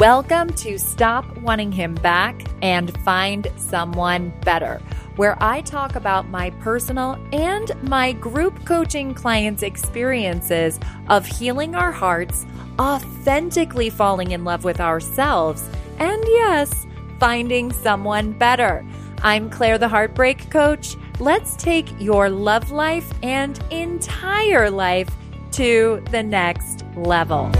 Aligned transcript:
Welcome 0.00 0.52
to 0.54 0.76
Stop 0.76 1.38
Wanting 1.38 1.70
Him 1.70 1.94
Back 1.94 2.42
and 2.62 2.92
Find 3.04 3.46
Someone 3.56 4.32
Better, 4.40 4.82
where 5.14 5.40
I 5.40 5.60
talk 5.60 5.94
about 5.94 6.28
my 6.28 6.50
personal 6.50 7.16
and 7.32 7.70
my 7.88 8.10
group 8.10 8.64
coaching 8.64 9.14
clients' 9.14 9.62
experiences 9.62 10.80
of 11.08 11.24
healing 11.24 11.76
our 11.76 11.92
hearts, 11.92 12.44
authentically 12.80 13.88
falling 13.88 14.32
in 14.32 14.42
love 14.42 14.64
with 14.64 14.80
ourselves, 14.80 15.62
and 16.00 16.24
yes, 16.26 16.86
finding 17.20 17.70
someone 17.70 18.32
better. 18.32 18.84
I'm 19.22 19.48
Claire, 19.48 19.78
the 19.78 19.88
Heartbreak 19.88 20.50
Coach. 20.50 20.96
Let's 21.20 21.54
take 21.54 21.88
your 22.00 22.28
love 22.28 22.72
life 22.72 23.12
and 23.22 23.62
entire 23.70 24.70
life 24.70 25.08
to 25.52 26.02
the 26.10 26.24
next 26.24 26.84
level. 26.96 27.52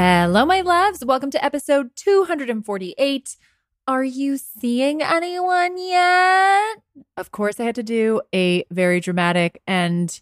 Hello, 0.00 0.46
my 0.46 0.60
loves. 0.60 1.04
Welcome 1.04 1.32
to 1.32 1.44
episode 1.44 1.90
248. 1.96 3.36
Are 3.88 4.04
you 4.04 4.36
seeing 4.36 5.02
anyone 5.02 5.76
yet? 5.76 6.76
Of 7.16 7.32
course, 7.32 7.58
I 7.58 7.64
had 7.64 7.74
to 7.74 7.82
do 7.82 8.20
a 8.32 8.62
very 8.70 9.00
dramatic 9.00 9.60
and 9.66 10.20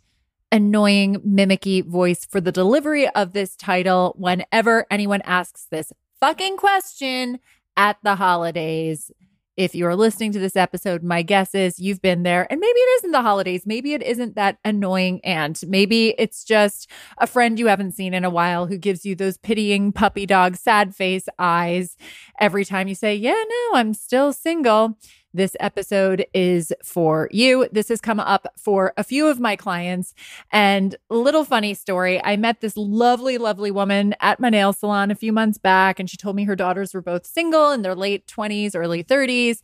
annoying, 0.50 1.16
mimicky 1.16 1.84
voice 1.84 2.24
for 2.24 2.40
the 2.40 2.50
delivery 2.50 3.06
of 3.10 3.34
this 3.34 3.54
title 3.54 4.14
whenever 4.16 4.86
anyone 4.90 5.20
asks 5.26 5.66
this 5.70 5.92
fucking 6.20 6.56
question 6.56 7.38
at 7.76 7.98
the 8.02 8.14
holidays 8.16 9.10
if 9.56 9.74
you're 9.74 9.96
listening 9.96 10.32
to 10.32 10.38
this 10.38 10.56
episode, 10.56 11.02
my 11.02 11.22
guess 11.22 11.54
is 11.54 11.78
you've 11.78 12.02
been 12.02 12.22
there. 12.22 12.46
And 12.50 12.60
maybe 12.60 12.78
it 12.78 12.98
isn't 12.98 13.12
the 13.12 13.22
holidays. 13.22 13.62
Maybe 13.64 13.94
it 13.94 14.02
isn't 14.02 14.34
that 14.36 14.58
annoying 14.64 15.20
aunt. 15.24 15.64
Maybe 15.66 16.14
it's 16.18 16.44
just 16.44 16.90
a 17.18 17.26
friend 17.26 17.58
you 17.58 17.66
haven't 17.66 17.92
seen 17.92 18.12
in 18.12 18.24
a 18.24 18.30
while 18.30 18.66
who 18.66 18.76
gives 18.76 19.06
you 19.06 19.14
those 19.14 19.38
pitying 19.38 19.92
puppy 19.92 20.26
dog 20.26 20.56
sad 20.56 20.94
face 20.94 21.28
eyes 21.38 21.96
every 22.38 22.64
time 22.64 22.88
you 22.88 22.94
say, 22.94 23.14
Yeah, 23.14 23.42
no, 23.48 23.78
I'm 23.78 23.94
still 23.94 24.32
single 24.32 24.98
this 25.36 25.54
episode 25.60 26.26
is 26.34 26.72
for 26.82 27.28
you. 27.30 27.68
This 27.70 27.88
has 27.88 28.00
come 28.00 28.18
up 28.18 28.46
for 28.58 28.92
a 28.96 29.04
few 29.04 29.28
of 29.28 29.38
my 29.38 29.54
clients. 29.54 30.14
And 30.50 30.96
a 31.10 31.14
little 31.14 31.44
funny 31.44 31.74
story 31.74 32.22
I 32.24 32.36
met 32.36 32.60
this 32.60 32.76
lovely, 32.76 33.38
lovely 33.38 33.70
woman 33.70 34.14
at 34.20 34.40
my 34.40 34.48
nail 34.50 34.72
salon 34.72 35.10
a 35.10 35.14
few 35.14 35.32
months 35.32 35.58
back, 35.58 36.00
and 36.00 36.08
she 36.08 36.16
told 36.16 36.36
me 36.36 36.44
her 36.44 36.56
daughters 36.56 36.94
were 36.94 37.02
both 37.02 37.26
single 37.26 37.70
in 37.70 37.82
their 37.82 37.94
late 37.94 38.26
20s, 38.26 38.72
early 38.74 39.04
30s. 39.04 39.60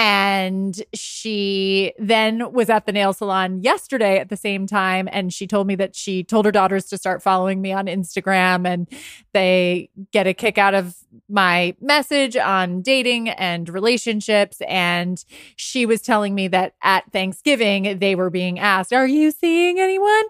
And 0.00 0.82
she 0.94 1.92
then 1.98 2.54
was 2.54 2.70
at 2.70 2.86
the 2.86 2.92
nail 2.92 3.12
salon 3.12 3.60
yesterday 3.60 4.18
at 4.18 4.30
the 4.30 4.36
same 4.36 4.66
time. 4.66 5.10
And 5.12 5.30
she 5.30 5.46
told 5.46 5.66
me 5.66 5.74
that 5.74 5.94
she 5.94 6.24
told 6.24 6.46
her 6.46 6.50
daughters 6.50 6.86
to 6.86 6.96
start 6.96 7.22
following 7.22 7.60
me 7.60 7.74
on 7.74 7.84
Instagram 7.84 8.66
and 8.66 8.88
they 9.34 9.90
get 10.10 10.26
a 10.26 10.32
kick 10.32 10.56
out 10.56 10.72
of 10.72 10.96
my 11.28 11.74
message 11.82 12.34
on 12.34 12.80
dating 12.80 13.28
and 13.28 13.68
relationships. 13.68 14.62
And 14.66 15.22
she 15.56 15.84
was 15.84 16.00
telling 16.00 16.34
me 16.34 16.48
that 16.48 16.76
at 16.82 17.12
Thanksgiving, 17.12 17.98
they 17.98 18.14
were 18.14 18.30
being 18.30 18.58
asked, 18.58 18.94
Are 18.94 19.06
you 19.06 19.30
seeing 19.30 19.78
anyone? 19.78 20.24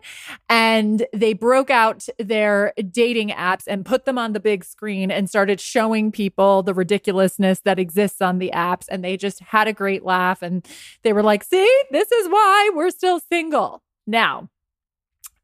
And 0.48 1.06
they 1.12 1.32
broke 1.32 1.70
out 1.70 2.08
their 2.18 2.72
dating 2.90 3.28
apps 3.28 3.64
and 3.68 3.86
put 3.86 4.04
them 4.04 4.18
on 4.18 4.32
the 4.32 4.40
big 4.40 4.64
screen 4.64 5.12
and 5.12 5.28
started 5.28 5.60
showing 5.60 6.10
people 6.10 6.64
the 6.64 6.74
ridiculousness 6.74 7.60
that 7.60 7.78
exists 7.78 8.20
on 8.20 8.38
the 8.38 8.50
apps. 8.52 8.86
And 8.90 9.04
they 9.04 9.16
just 9.16 9.38
had 9.40 9.59
a 9.68 9.72
great 9.72 10.04
laugh. 10.04 10.42
And 10.42 10.66
they 11.02 11.12
were 11.12 11.22
like, 11.22 11.44
See, 11.44 11.82
this 11.90 12.10
is 12.10 12.28
why 12.28 12.70
we're 12.74 12.90
still 12.90 13.20
single. 13.20 13.82
Now, 14.06 14.48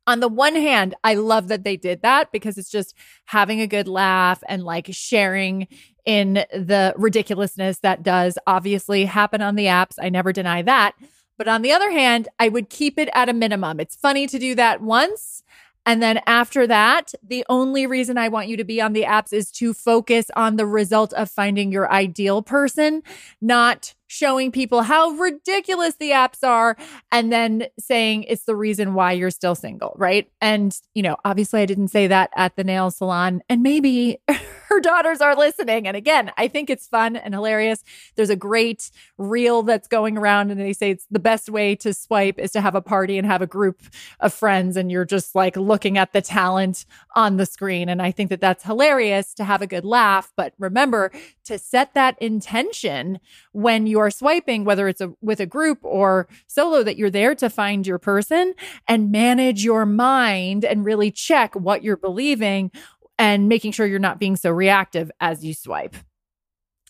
on 0.07 0.21
the 0.21 0.29
one 0.29 0.55
hand, 0.55 0.95
I 1.03 1.15
love 1.15 1.49
that 1.49 1.65
they 1.65 1.77
did 1.77 2.03
that 2.03 2.31
because 2.31 2.59
it's 2.59 2.71
just 2.71 2.95
having 3.25 3.61
a 3.61 3.67
good 3.67 3.89
laugh 3.89 4.43
and 4.49 4.63
like 4.63 4.89
sharing 4.93 5.67
in 6.05 6.35
the 6.53 6.95
ridiculousness 6.97 7.81
that 7.81 8.05
does 8.05 8.39
obviously 8.47 9.05
happen 9.05 9.43
on 9.43 9.57
the 9.57 9.67
apps. 9.67 9.97
I 10.01 10.09
never 10.09 10.33
deny 10.33 10.63
that. 10.63 10.95
But 11.37 11.49
on 11.49 11.63
the 11.63 11.73
other 11.73 11.91
hand, 11.91 12.29
I 12.39 12.49
would 12.49 12.71
keep 12.71 12.99
it 12.99 13.11
at 13.15 13.29
a 13.29 13.35
minimum. 13.35 13.81
It's 13.81 13.97
funny 13.97 14.27
to 14.29 14.39
do 14.39 14.55
that 14.55 14.81
once. 14.81 15.43
And 15.85 16.03
then 16.03 16.21
after 16.27 16.67
that, 16.67 17.13
the 17.23 17.45
only 17.49 17.87
reason 17.87 18.17
I 18.17 18.29
want 18.29 18.49
you 18.49 18.57
to 18.57 18.65
be 18.65 18.81
on 18.81 18.93
the 18.93 19.03
apps 19.03 19.33
is 19.33 19.51
to 19.53 19.75
focus 19.75 20.27
on 20.35 20.57
the 20.57 20.67
result 20.67 21.13
of 21.13 21.31
finding 21.31 21.71
your 21.71 21.91
ideal 21.93 22.43
person, 22.43 23.03
not 23.41 23.95
showing 24.07 24.53
people 24.53 24.83
how 24.83 25.11
ridiculous 25.11 25.97
the 25.97 26.11
apps 26.11 26.47
are 26.47 26.77
and 27.11 27.33
then 27.33 27.67
saying 27.79 28.25
it's 28.25 28.45
the 28.45 28.57
reason 28.57 28.95
why 28.95 29.13
you're 29.13 29.31
still 29.31 29.55
single, 29.55 29.95
right? 29.97 30.31
And, 30.41 30.77
you 30.95 31.03
know, 31.03 31.17
obviously 31.25 31.61
I 31.61 31.67
didn't 31.67 31.89
say 31.89 32.07
that 32.07 32.31
at 32.37 32.57
the 32.57 32.65
nail 32.65 32.91
salon 32.91 33.43
and 33.49 33.63
maybe 33.63 34.19
her 34.69 34.81
daughters 34.81 35.21
are 35.21 35.37
listening. 35.37 35.87
And 35.87 35.97
again, 35.97 36.33
I 36.37 36.49
think 36.49 36.71
it's 36.71 36.87
fun 36.87 37.17
and 37.17 37.35
hilarious. 37.35 37.85
There's 38.17 38.31
a 38.31 38.37
great 38.37 38.91
reel 39.17 39.63
that's 39.63 39.89
going 39.89 40.19
around 40.19 40.51
and 40.51 40.61
they 40.61 40.73
say 40.73 40.91
it's 40.91 41.07
the 41.11 41.19
best 41.19 41.49
way 41.49 41.77
to 41.77 41.95
swipe 41.95 42.39
is 42.39 42.51
to 42.53 42.61
have 42.61 42.75
a 42.75 42.83
party 42.83 43.17
and 43.17 43.27
have 43.27 43.43
a 43.43 43.47
group 43.47 43.81
of 44.21 44.35
friends 44.35 44.77
and 44.77 44.91
you're 44.91 45.05
just 45.05 45.35
like 45.35 45.57
looking 45.57 45.99
at 45.99 46.13
the 46.13 46.21
talent 46.21 46.85
on 47.15 47.37
the 47.37 47.47
screen. 47.47 47.89
And 47.89 48.03
I 48.03 48.11
think 48.11 48.31
that 48.31 48.41
that's 48.41 48.65
hilarious 48.65 49.35
to 49.35 49.45
have 49.45 49.63
a 49.63 49.67
good 49.67 49.85
laugh, 49.85 50.33
but 50.37 50.55
remember 50.59 51.13
to 51.45 51.59
set 51.59 51.95
that 51.95 52.21
intention 52.21 53.21
when 53.53 53.87
you 53.87 54.01
are 54.01 54.11
swiping, 54.11 54.65
whether 54.65 54.89
it's 54.89 55.01
a, 55.01 55.13
with 55.21 55.41
a 55.41 55.47
group 55.47 55.79
or 55.83 56.29
solo, 56.47 56.83
that 56.83 56.97
you're 56.97 57.11
there 57.11 57.35
to 57.37 57.49
find 57.49 57.87
your 57.87 57.99
person 57.99 58.55
and 58.89 59.13
manage 59.13 59.65
your 59.65 59.87
mind 59.87 60.65
and 60.65 60.85
really 60.85 61.11
check 61.11 61.55
what 61.55 61.85
you're 61.85 61.97
believing 61.97 62.71
and 63.19 63.49
making 63.49 63.73
sure 63.73 63.87
you're 63.87 63.99
not 63.99 64.21
being 64.21 64.37
so 64.37 64.51
reactive 64.51 65.11
as 65.21 65.45
you 65.45 65.55
swipe. 65.55 65.97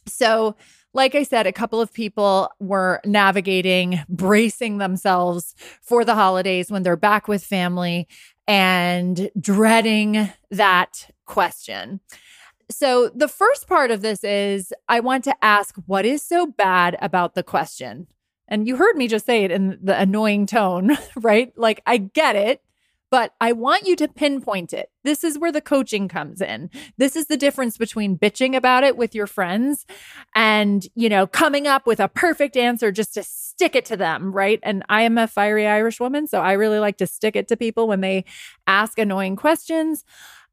So, 0.07 0.57
like 0.95 1.15
I 1.15 1.25
said, 1.25 1.47
a 1.47 1.53
couple 1.53 1.81
of 1.81 1.93
people 1.93 2.51
were 2.59 3.01
navigating, 3.05 4.01
bracing 4.09 4.79
themselves 4.79 5.55
for 5.83 6.05
the 6.05 6.15
holidays 6.15 6.71
when 6.71 6.83
they're 6.83 6.97
back 6.97 7.29
with 7.29 7.45
family 7.45 8.09
and 8.47 9.31
dreading 9.39 10.31
that 10.51 11.11
question. 11.27 12.01
So, 12.71 13.11
the 13.15 13.29
first 13.29 13.69
part 13.69 13.91
of 13.91 14.01
this 14.01 14.25
is 14.25 14.73
I 14.89 15.01
want 15.01 15.25
to 15.25 15.45
ask 15.45 15.75
what 15.87 16.07
is 16.07 16.23
so 16.23 16.47
bad 16.47 16.97
about 17.01 17.35
the 17.35 17.43
question? 17.43 18.07
And 18.49 18.67
you 18.67 18.77
heard 18.77 18.97
me 18.97 19.09
just 19.09 19.27
say 19.27 19.45
it 19.45 19.51
in 19.51 19.79
the 19.83 19.99
annoying 20.01 20.47
tone, 20.47 20.97
right? 21.17 21.53
Like, 21.57 21.83
I 21.87 21.99
get 21.99 22.37
it, 22.37 22.63
but 23.11 23.33
I 23.41 23.53
want 23.53 23.87
you 23.87 23.97
to 23.97 24.09
pinpoint 24.09 24.73
it. 24.73 24.91
This 25.05 25.23
is 25.23 25.39
where 25.39 25.53
the 25.53 25.61
coaching 25.61 26.09
comes 26.09 26.41
in. 26.41 26.71
This 26.99 27.17
is 27.17 27.27
the 27.27 27.37
difference 27.37 27.79
between 27.79 28.19
bitching 28.19 28.57
about 28.57 28.85
it 28.85 28.97
with 28.97 29.15
your 29.15 29.27
friends 29.27 29.87
and, 30.35 30.87
you 30.95 31.09
know, 31.09 31.27
coming 31.27 31.67
up 31.67 31.87
with 31.87 32.01
a 32.01 32.09
perfect 32.09 32.57
answer 32.57 32.91
just 32.91 33.15
to 33.15 33.23
stick 33.23 33.77
it 33.77 33.85
to 33.87 33.97
them, 33.97 34.33
right? 34.33 34.61
And 34.63 34.83
I 34.89 35.03
am 35.03 35.19
a 35.19 35.29
fiery 35.29 35.67
Irish 35.67 36.01
woman, 36.01 36.27
so 36.27 36.41
I 36.41 36.53
really 36.53 36.79
like 36.79 36.99
to 36.99 37.07
stick 37.07 37.37
it 37.37 37.49
to 37.49 37.57
people 37.57 37.87
when 37.87 38.01
they 38.01 38.25
ask 38.67 38.99
annoying 38.99 39.37
questions. 39.37 40.05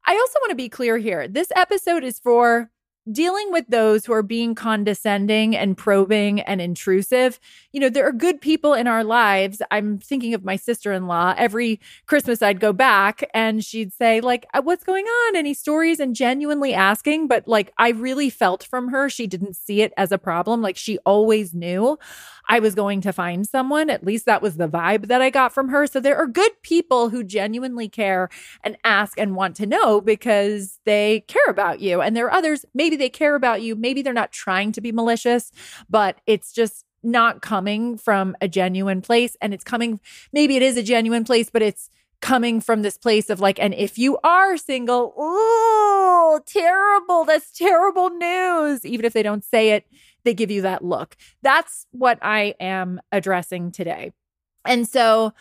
I 0.06 0.12
also 0.12 0.38
want 0.40 0.50
to 0.50 0.56
be 0.56 0.68
clear 0.68 0.98
here. 0.98 1.26
This 1.26 1.48
episode 1.56 2.04
is 2.04 2.18
for 2.18 2.70
dealing 3.10 3.52
with 3.52 3.66
those 3.68 4.06
who 4.06 4.12
are 4.12 4.22
being 4.22 4.54
condescending 4.54 5.56
and 5.56 5.76
probing 5.76 6.40
and 6.40 6.60
intrusive. 6.60 7.40
You 7.72 7.80
know, 7.80 7.88
there 7.88 8.06
are 8.06 8.12
good 8.12 8.40
people 8.40 8.74
in 8.74 8.86
our 8.86 9.04
lives. 9.04 9.60
I'm 9.70 9.98
thinking 9.98 10.34
of 10.34 10.44
my 10.44 10.56
sister-in-law. 10.56 11.34
Every 11.36 11.80
Christmas 12.06 12.42
I'd 12.42 12.60
go 12.60 12.72
back 12.72 13.28
and 13.34 13.64
she'd 13.64 13.92
say 13.92 14.20
like, 14.20 14.46
uh, 14.54 14.62
"What's 14.62 14.84
going 14.84 15.06
on? 15.06 15.36
Any 15.36 15.54
stories?" 15.54 16.00
and 16.00 16.14
genuinely 16.14 16.74
asking, 16.74 17.28
but 17.28 17.46
like 17.48 17.72
I 17.78 17.90
really 17.90 18.30
felt 18.30 18.64
from 18.64 18.88
her 18.88 19.08
she 19.08 19.26
didn't 19.26 19.56
see 19.56 19.82
it 19.82 19.92
as 19.96 20.12
a 20.12 20.18
problem. 20.18 20.62
Like 20.62 20.76
she 20.76 20.98
always 20.98 21.54
knew 21.54 21.98
I 22.48 22.58
was 22.60 22.74
going 22.74 23.00
to 23.02 23.12
find 23.12 23.46
someone. 23.46 23.90
At 23.90 24.04
least 24.04 24.26
that 24.26 24.42
was 24.42 24.56
the 24.56 24.68
vibe 24.68 25.08
that 25.08 25.22
I 25.22 25.30
got 25.30 25.52
from 25.52 25.68
her. 25.68 25.86
So 25.86 26.00
there 26.00 26.16
are 26.16 26.26
good 26.26 26.52
people 26.62 27.08
who 27.08 27.24
genuinely 27.24 27.88
care 27.88 28.28
and 28.62 28.76
ask 28.84 29.18
and 29.18 29.34
want 29.34 29.56
to 29.56 29.66
know 29.66 30.00
because 30.00 30.78
they 30.84 31.24
care 31.26 31.48
about 31.48 31.80
you. 31.80 32.00
And 32.00 32.16
there 32.16 32.26
are 32.26 32.32
others, 32.32 32.64
maybe 32.74 32.93
they 32.96 33.08
care 33.08 33.34
about 33.34 33.62
you. 33.62 33.76
Maybe 33.76 34.02
they're 34.02 34.12
not 34.12 34.32
trying 34.32 34.72
to 34.72 34.80
be 34.80 34.92
malicious, 34.92 35.50
but 35.88 36.20
it's 36.26 36.52
just 36.52 36.84
not 37.02 37.42
coming 37.42 37.98
from 37.98 38.36
a 38.40 38.48
genuine 38.48 39.02
place. 39.02 39.36
And 39.40 39.52
it's 39.52 39.64
coming, 39.64 40.00
maybe 40.32 40.56
it 40.56 40.62
is 40.62 40.76
a 40.76 40.82
genuine 40.82 41.24
place, 41.24 41.50
but 41.50 41.62
it's 41.62 41.90
coming 42.20 42.60
from 42.60 42.80
this 42.80 42.96
place 42.96 43.28
of 43.28 43.40
like, 43.40 43.60
and 43.60 43.74
if 43.74 43.98
you 43.98 44.16
are 44.24 44.56
single, 44.56 45.12
oh, 45.16 46.40
terrible. 46.46 47.24
That's 47.24 47.52
terrible 47.52 48.08
news. 48.10 48.86
Even 48.86 49.04
if 49.04 49.12
they 49.12 49.22
don't 49.22 49.44
say 49.44 49.72
it, 49.72 49.86
they 50.24 50.32
give 50.32 50.50
you 50.50 50.62
that 50.62 50.82
look. 50.82 51.16
That's 51.42 51.86
what 51.90 52.18
I 52.22 52.54
am 52.58 53.00
addressing 53.12 53.72
today. 53.72 54.12
And 54.64 54.88
so, 54.88 55.34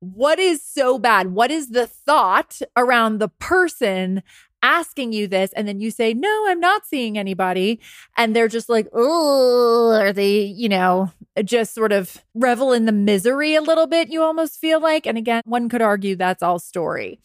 what 0.00 0.38
is 0.38 0.62
so 0.62 0.98
bad? 0.98 1.32
What 1.32 1.50
is 1.50 1.70
the 1.70 1.86
thought 1.86 2.60
around 2.76 3.18
the 3.18 3.28
person 3.28 4.22
asking 4.62 5.12
you 5.12 5.26
this? 5.26 5.52
And 5.52 5.66
then 5.66 5.80
you 5.80 5.90
say, 5.90 6.14
No, 6.14 6.46
I'm 6.48 6.60
not 6.60 6.86
seeing 6.86 7.18
anybody. 7.18 7.80
And 8.16 8.34
they're 8.34 8.48
just 8.48 8.68
like, 8.68 8.88
Oh, 8.92 9.92
are 9.92 10.12
they, 10.12 10.42
you 10.42 10.68
know, 10.68 11.12
just 11.44 11.74
sort 11.74 11.92
of 11.92 12.22
revel 12.34 12.72
in 12.72 12.84
the 12.86 12.92
misery 12.92 13.54
a 13.54 13.62
little 13.62 13.86
bit, 13.86 14.10
you 14.10 14.22
almost 14.22 14.60
feel 14.60 14.80
like. 14.80 15.06
And 15.06 15.18
again, 15.18 15.42
one 15.44 15.68
could 15.68 15.82
argue 15.82 16.16
that's 16.16 16.42
all 16.42 16.58
story. 16.58 17.20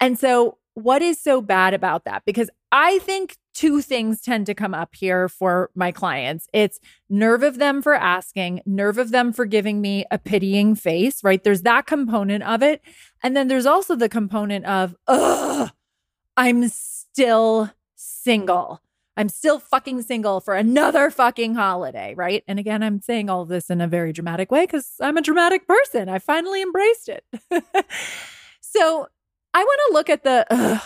And 0.00 0.18
so, 0.18 0.58
what 0.74 1.00
is 1.00 1.18
so 1.18 1.40
bad 1.40 1.72
about 1.72 2.04
that? 2.04 2.22
Because 2.26 2.50
I 2.70 2.98
think 2.98 3.36
two 3.54 3.80
things 3.80 4.20
tend 4.20 4.44
to 4.44 4.54
come 4.54 4.74
up 4.74 4.94
here 4.94 5.30
for 5.30 5.70
my 5.74 5.90
clients 5.90 6.46
it's 6.52 6.78
nerve 7.08 7.42
of 7.42 7.58
them 7.58 7.80
for 7.80 7.94
asking, 7.94 8.60
nerve 8.66 8.98
of 8.98 9.10
them 9.10 9.32
for 9.32 9.46
giving 9.46 9.80
me 9.80 10.04
a 10.10 10.18
pitying 10.18 10.74
face, 10.74 11.24
right? 11.24 11.42
There's 11.42 11.62
that 11.62 11.86
component 11.86 12.44
of 12.44 12.62
it. 12.62 12.82
And 13.22 13.34
then 13.34 13.48
there's 13.48 13.64
also 13.64 13.96
the 13.96 14.10
component 14.10 14.66
of, 14.66 14.94
ugh, 15.06 15.70
I'm 16.36 16.68
still 16.68 17.70
single. 17.94 18.80
I'm 19.16 19.30
still 19.30 19.58
fucking 19.58 20.02
single 20.02 20.40
for 20.40 20.54
another 20.54 21.10
fucking 21.10 21.54
holiday, 21.54 22.14
right? 22.14 22.44
And 22.46 22.58
again, 22.58 22.82
I'm 22.82 23.00
saying 23.00 23.30
all 23.30 23.46
this 23.46 23.70
in 23.70 23.80
a 23.80 23.88
very 23.88 24.12
dramatic 24.12 24.52
way 24.52 24.64
because 24.64 24.92
I'm 25.00 25.16
a 25.16 25.22
dramatic 25.22 25.66
person. 25.66 26.10
I 26.10 26.18
finally 26.18 26.60
embraced 26.60 27.08
it. 27.08 27.24
so 28.60 29.08
I 29.54 29.64
want 29.64 29.80
to 29.86 29.94
look 29.94 30.10
at 30.10 30.22
the, 30.22 30.46
ugh, 30.50 30.82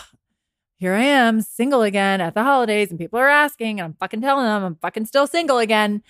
here 0.77 0.93
I 0.93 1.03
am, 1.03 1.41
single 1.41 1.81
again 1.81 2.21
at 2.21 2.33
the 2.33 2.43
holidays, 2.43 2.89
and 2.89 2.97
people 2.97 3.19
are 3.19 3.27
asking, 3.27 3.79
and 3.79 3.85
I'm 3.85 3.93
fucking 3.95 4.21
telling 4.21 4.45
them 4.45 4.63
I'm 4.63 4.75
fucking 4.75 5.05
still 5.05 5.27
single 5.27 5.57
again. 5.57 6.01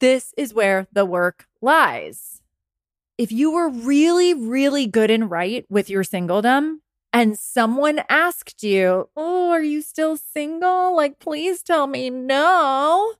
This 0.00 0.34
is 0.36 0.52
where 0.52 0.86
the 0.92 1.06
work 1.06 1.46
lies. 1.62 2.42
If 3.16 3.32
you 3.32 3.50
were 3.50 3.68
really, 3.68 4.34
really 4.34 4.86
good 4.86 5.10
and 5.10 5.30
right 5.30 5.64
with 5.70 5.88
your 5.88 6.04
singledom, 6.04 6.76
and 7.12 7.38
someone 7.38 8.02
asked 8.08 8.62
you, 8.62 9.08
Oh, 9.16 9.50
are 9.50 9.62
you 9.62 9.82
still 9.82 10.16
single? 10.16 10.94
Like, 10.94 11.18
please 11.18 11.62
tell 11.62 11.86
me 11.86 12.10
no. 12.10 13.14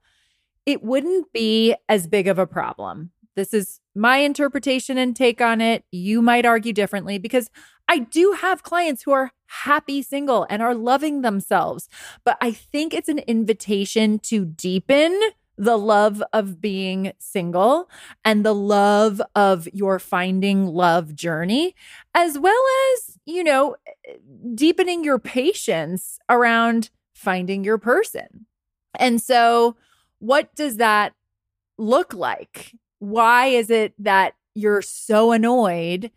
It 0.67 0.83
wouldn't 0.83 1.33
be 1.33 1.75
as 1.89 2.07
big 2.07 2.29
of 2.29 2.39
a 2.39 2.47
problem. 2.47 3.11
This 3.37 3.55
is 3.55 3.81
my 3.95 4.19
interpretation 4.19 4.99
and 4.99 5.17
take 5.17 5.41
on 5.41 5.61
it. 5.61 5.85
You 5.91 6.21
might 6.23 6.45
argue 6.45 6.73
differently 6.73 7.19
because 7.19 7.51
I 7.89 7.99
do 7.99 8.37
have 8.41 8.63
clients 8.63 9.03
who 9.03 9.13
are 9.13 9.33
happy 9.47 10.03
single 10.03 10.47
and 10.49 10.63
are 10.63 10.75
loving 10.75 11.23
themselves. 11.23 11.89
But 12.25 12.37
I 12.41 12.53
think 12.53 12.95
it's 12.95 13.09
an 13.09 13.19
invitation 13.21 14.19
to 14.21 14.45
deepen 14.45 15.19
the 15.59 15.77
love 15.77 16.23
of 16.33 16.61
being 16.61 17.13
single 17.19 17.91
and 18.25 18.45
the 18.47 18.55
love 18.55 19.21
of 19.35 19.69
your 19.73 19.99
finding 19.99 20.67
love 20.67 21.15
journey, 21.15 21.75
as 22.15 22.39
well 22.39 22.63
as, 22.95 23.10
you 23.31 23.45
know, 23.45 23.77
eh, 24.07 24.15
deepening 24.55 25.05
your 25.05 25.19
patience 25.19 26.19
around 26.29 26.91
finding 27.15 27.65
your 27.65 27.79
person. 27.79 28.47
And 28.99 29.21
so, 29.21 29.77
what 30.19 30.55
does 30.55 30.77
that 30.77 31.15
look 31.79 32.13
like? 32.13 32.73
Why 32.99 33.47
is 33.47 33.71
it 33.71 33.95
that 33.99 34.35
you're 34.55 34.83
so 34.83 35.33
annoyed 35.33 36.11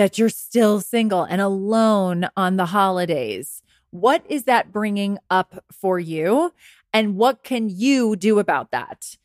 that 0.00 0.18
you're 0.18 0.30
still 0.30 0.80
single 0.80 1.24
and 1.24 1.42
alone 1.42 2.26
on 2.34 2.56
the 2.56 2.66
holidays. 2.66 3.62
What 3.90 4.24
is 4.30 4.44
that 4.44 4.72
bringing 4.72 5.18
up 5.28 5.62
for 5.70 5.98
you? 5.98 6.54
And 6.92 7.16
what 7.16 7.44
can 7.44 7.68
you 7.68 8.16
do 8.16 8.38
about 8.38 8.70
that? 8.70 9.16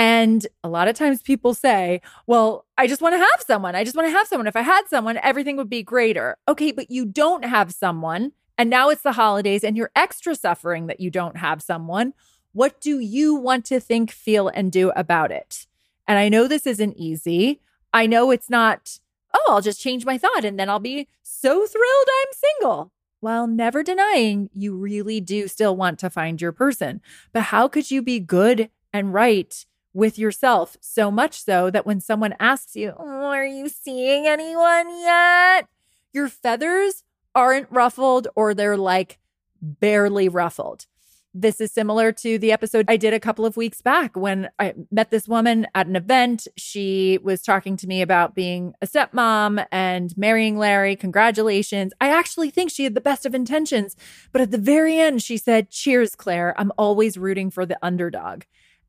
And 0.00 0.46
a 0.64 0.68
lot 0.70 0.88
of 0.88 0.96
times 0.96 1.20
people 1.20 1.52
say, 1.52 2.00
well, 2.26 2.64
I 2.78 2.86
just 2.86 3.02
want 3.02 3.12
to 3.12 3.18
have 3.18 3.44
someone. 3.46 3.74
I 3.74 3.84
just 3.84 3.94
want 3.94 4.08
to 4.08 4.12
have 4.12 4.26
someone. 4.26 4.46
If 4.46 4.56
I 4.56 4.62
had 4.62 4.88
someone, 4.88 5.18
everything 5.18 5.58
would 5.58 5.68
be 5.68 5.82
greater. 5.82 6.38
Okay, 6.48 6.72
but 6.72 6.90
you 6.90 7.04
don't 7.04 7.44
have 7.44 7.70
someone. 7.70 8.32
And 8.56 8.70
now 8.70 8.88
it's 8.88 9.02
the 9.02 9.12
holidays 9.12 9.62
and 9.62 9.76
you're 9.76 9.90
extra 9.94 10.34
suffering 10.34 10.86
that 10.86 11.00
you 11.00 11.10
don't 11.10 11.36
have 11.36 11.60
someone. 11.60 12.14
What 12.54 12.80
do 12.80 12.98
you 12.98 13.34
want 13.34 13.66
to 13.66 13.78
think, 13.78 14.10
feel, 14.10 14.48
and 14.48 14.72
do 14.72 14.90
about 14.96 15.30
it? 15.30 15.66
And 16.08 16.18
I 16.18 16.30
know 16.30 16.48
this 16.48 16.66
isn't 16.66 16.96
easy. 16.96 17.60
I 17.92 18.06
know 18.06 18.30
it's 18.30 18.48
not 18.48 19.00
oh, 19.34 19.46
I'll 19.50 19.60
just 19.60 19.82
change 19.82 20.06
my 20.06 20.16
thought 20.16 20.46
and 20.46 20.58
then 20.58 20.70
I'll 20.70 20.80
be 20.80 21.08
so 21.22 21.66
thrilled 21.66 22.08
I'm 22.22 22.32
single. 22.32 22.90
While 23.20 23.46
never 23.46 23.82
denying 23.82 24.48
you 24.54 24.74
really 24.78 25.20
do 25.20 25.46
still 25.46 25.76
want 25.76 25.98
to 25.98 26.08
find 26.08 26.40
your 26.40 26.52
person. 26.52 27.02
But 27.34 27.42
how 27.42 27.68
could 27.68 27.90
you 27.90 28.00
be 28.00 28.18
good 28.18 28.70
and 28.94 29.12
right 29.12 29.66
with 29.92 30.18
yourself 30.18 30.76
so 30.80 31.10
much 31.10 31.42
so 31.42 31.70
that 31.70 31.86
when 31.86 32.00
someone 32.00 32.34
asks 32.38 32.76
you, 32.76 32.94
oh, 32.98 33.26
Are 33.30 33.46
you 33.46 33.68
seeing 33.68 34.26
anyone 34.26 34.88
yet? 35.00 35.68
Your 36.12 36.28
feathers 36.28 37.04
aren't 37.34 37.70
ruffled 37.70 38.28
or 38.34 38.54
they're 38.54 38.76
like 38.76 39.18
barely 39.62 40.28
ruffled. 40.28 40.86
This 41.32 41.60
is 41.60 41.70
similar 41.70 42.10
to 42.10 42.38
the 42.38 42.50
episode 42.50 42.86
I 42.88 42.96
did 42.96 43.14
a 43.14 43.20
couple 43.20 43.46
of 43.46 43.56
weeks 43.56 43.80
back 43.80 44.16
when 44.16 44.50
I 44.58 44.74
met 44.90 45.10
this 45.10 45.28
woman 45.28 45.68
at 45.76 45.86
an 45.86 45.94
event. 45.94 46.48
She 46.56 47.20
was 47.22 47.40
talking 47.40 47.76
to 47.76 47.86
me 47.86 48.02
about 48.02 48.34
being 48.34 48.74
a 48.82 48.86
stepmom 48.86 49.64
and 49.70 50.12
marrying 50.16 50.58
Larry. 50.58 50.96
Congratulations. 50.96 51.92
I 52.00 52.10
actually 52.10 52.50
think 52.50 52.72
she 52.72 52.82
had 52.82 52.96
the 52.96 53.00
best 53.00 53.24
of 53.26 53.34
intentions. 53.34 53.94
But 54.32 54.42
at 54.42 54.50
the 54.50 54.58
very 54.58 54.98
end, 54.98 55.22
she 55.22 55.36
said, 55.36 55.70
Cheers, 55.70 56.16
Claire. 56.16 56.52
I'm 56.58 56.72
always 56.76 57.16
rooting 57.16 57.52
for 57.52 57.64
the 57.64 57.78
underdog. 57.80 58.42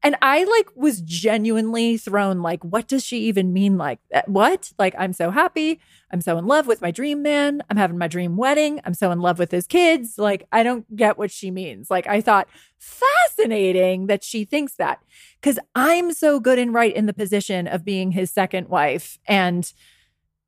And 0.04 0.16
I 0.22 0.44
like 0.44 0.68
was 0.76 1.02
genuinely 1.02 1.96
thrown 1.98 2.42
like, 2.42 2.64
what 2.64 2.88
does 2.88 3.06
she 3.06 3.20
even 3.26 3.54
mean? 3.54 3.78
Like, 3.78 4.00
uh, 4.14 4.24
what? 4.26 4.72
Like, 4.80 4.96
I'm 4.98 5.14
so 5.14 5.30
happy. 5.30 5.80
I'm 6.12 6.22
so 6.22 6.38
in 6.38 6.48
love 6.48 6.66
with 6.66 6.82
my 6.82 6.90
dream 6.90 7.22
man. 7.22 7.62
I'm 7.70 7.78
having 7.78 8.00
my 8.00 8.08
dream 8.08 8.36
wedding. 8.36 8.82
I'm 8.84 8.96
so 8.96 9.12
in 9.12 9.20
love 9.20 9.38
with 9.38 9.52
his 9.52 9.68
kids. 9.68 10.18
Like, 10.18 10.48
I 10.52 10.64
don't 10.64 10.96
get 10.96 11.18
what 11.20 11.30
she 11.30 11.52
means. 11.52 11.92
Like, 11.92 12.08
I 12.08 12.20
thought 12.20 12.48
fascinating 12.80 14.08
that 14.08 14.24
she 14.24 14.44
thinks 14.44 14.76
that 14.78 15.04
because 15.40 15.60
I'm 15.76 16.14
so 16.14 16.40
good 16.40 16.58
and 16.58 16.74
right 16.74 16.96
in 16.96 17.06
the 17.06 17.14
position 17.14 17.68
of 17.68 17.86
being 17.86 18.12
his 18.12 18.32
second 18.32 18.70
wife 18.70 19.20
and 19.28 19.72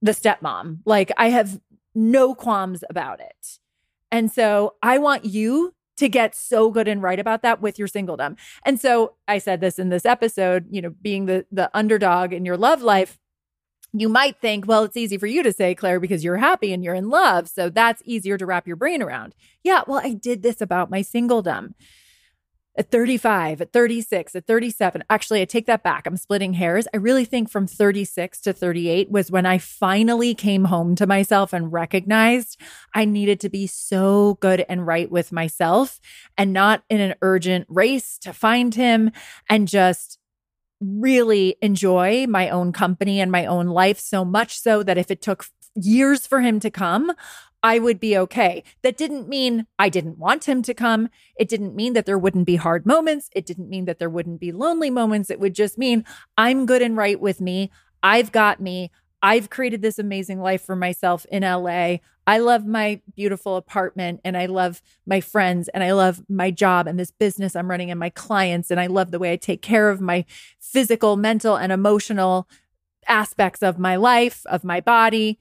the 0.02 0.12
stepmom. 0.12 0.80
Like, 0.84 1.12
I 1.16 1.30
have 1.30 1.60
no 1.94 2.34
qualms 2.34 2.84
about 2.90 3.20
it. 3.20 3.60
And 4.12 4.32
so 4.32 4.76
I 4.82 4.98
want 4.98 5.26
you 5.26 5.74
to 5.98 6.10
get 6.10 6.36
so 6.36 6.72
good 6.72 6.88
and 6.88 7.02
right 7.02 7.20
about 7.20 7.42
that 7.44 7.62
with 7.62 7.78
your 7.78 7.88
singledom. 7.88 8.38
And 8.66 8.80
so 8.80 9.14
I 9.28 9.38
said 9.38 9.62
this 9.62 9.78
in 9.78 9.90
this 9.90 10.06
episode, 10.06 10.66
you 10.70 10.82
know, 10.82 10.94
being 11.02 11.26
the 11.26 11.46
the 11.52 11.70
underdog 11.74 12.34
in 12.34 12.46
your 12.46 12.58
love 12.58 12.82
life, 12.82 13.20
you 13.94 14.10
might 14.10 14.42
think, 14.42 14.68
well, 14.68 14.84
it's 14.84 14.98
easy 14.98 15.18
for 15.18 15.28
you 15.28 15.44
to 15.44 15.54
say, 15.54 15.76
Claire, 15.76 16.00
because 16.00 16.24
you're 16.24 16.38
happy 16.38 16.74
and 16.74 16.84
you're 16.84 16.96
in 16.96 17.10
love. 17.10 17.48
So 17.48 17.70
that's 17.70 18.02
easier 18.06 18.38
to 18.38 18.46
wrap 18.46 18.66
your 18.68 18.76
brain 18.76 19.04
around. 19.04 19.36
Yeah, 19.64 19.84
well, 19.88 20.02
I 20.04 20.14
did 20.14 20.42
this 20.42 20.62
about 20.62 20.90
my 20.90 21.02
singledom 21.02 21.74
at 22.76 22.90
35, 22.90 23.62
at 23.62 23.72
36, 23.72 24.36
at 24.36 24.48
37. 24.48 25.04
Actually, 25.10 25.42
I 25.42 25.46
take 25.46 25.68
that 25.68 25.84
back. 25.84 26.08
I'm 26.08 26.18
splitting 26.18 26.54
hairs. 26.54 26.88
I 26.94 26.98
really 26.98 27.26
think 27.26 27.50
from 27.50 27.68
36 27.68 28.42
to 28.42 28.54
38 28.54 29.12
was 29.12 29.30
when 29.30 29.46
I 29.46 29.60
finally 29.60 30.34
came 30.34 30.66
home 30.66 30.96
to 30.96 31.06
myself 31.06 31.54
and 31.54 31.72
recognized 31.72 32.60
I 32.94 33.06
needed 33.06 33.40
to 33.42 33.50
be 33.50 33.68
so 33.68 34.38
good 34.42 34.66
and 34.68 34.88
right 34.88 35.12
with 35.12 35.32
myself 35.32 36.00
and 36.38 36.52
not 36.52 36.84
in 36.90 37.00
an 37.00 37.16
urgent 37.22 37.68
race 37.70 38.18
to 38.20 38.34
find 38.34 38.74
him 38.74 39.12
and 39.50 39.68
just 39.68 40.18
really 40.82 41.56
enjoy 41.62 42.26
my 42.28 42.50
own 42.50 42.72
company 42.72 43.22
and 43.22 43.32
my 43.32 43.46
own 43.46 43.68
life 43.68 44.00
so 44.00 44.26
much 44.26 44.60
so 44.60 44.84
that 44.84 44.98
if 44.98 45.12
it 45.12 45.22
took 45.22 45.46
years 45.76 46.28
for 46.28 46.42
him 46.42 46.60
to 46.60 46.70
come, 46.70 47.12
I 47.64 47.80
would 47.80 48.00
be 48.00 48.18
okay. 48.18 48.62
That 48.82 48.98
didn't 48.98 49.30
mean 49.30 49.68
I 49.80 49.88
didn't 49.88 50.20
want 50.20 50.44
him 50.44 50.62
to 50.64 50.74
come. 50.74 51.08
It 51.38 51.48
didn't 51.48 51.76
mean 51.76 51.94
that 51.94 52.06
there 52.06 52.20
wouldn't 52.20 52.46
be 52.46 52.58
hard 52.58 52.86
moments. 52.86 53.30
It 53.34 53.46
didn't 53.46 53.70
mean 53.70 53.86
that 53.86 54.00
there 54.00 54.10
wouldn't 54.10 54.42
be 54.42 54.52
lonely 54.52 54.90
moments. 54.90 55.30
It 55.30 55.40
would 55.40 55.56
just 55.56 55.78
mean 55.78 56.04
I'm 56.38 56.66
good 56.66 56.82
and 56.82 56.98
right 56.98 57.20
with 57.20 57.40
me. 57.40 57.72
I've 58.04 58.34
got 58.34 58.60
me. 58.60 58.92
I've 59.22 59.50
created 59.50 59.82
this 59.82 59.98
amazing 59.98 60.42
life 60.42 60.62
for 60.62 60.76
myself 60.76 61.26
in 61.32 61.44
LA. 61.44 62.00
I 62.28 62.40
love 62.40 62.66
my 62.66 63.02
beautiful 63.16 63.56
apartment 63.56 64.20
and 64.26 64.36
I 64.36 64.48
love 64.48 64.82
my 65.06 65.22
friends 65.22 65.70
and 65.70 65.82
I 65.82 65.94
love 65.94 66.22
my 66.28 66.52
job 66.52 66.88
and 66.88 67.00
this 67.00 67.12
business 67.12 67.56
I'm 67.56 67.70
running 67.70 67.90
and 67.90 68.00
my 68.00 68.10
clients. 68.10 68.72
And 68.72 68.80
I 68.82 68.88
love 68.88 69.12
the 69.12 69.20
way 69.20 69.32
I 69.32 69.38
take 69.38 69.62
care 69.62 69.90
of 69.90 70.02
my 70.02 70.26
physical, 70.60 71.16
mental, 71.16 71.56
and 71.56 71.72
emotional 71.72 72.48
aspects 73.08 73.64
of 73.64 73.80
my 73.80 73.96
life, 73.96 74.46
of 74.48 74.66
my 74.66 74.82
body. 74.82 75.40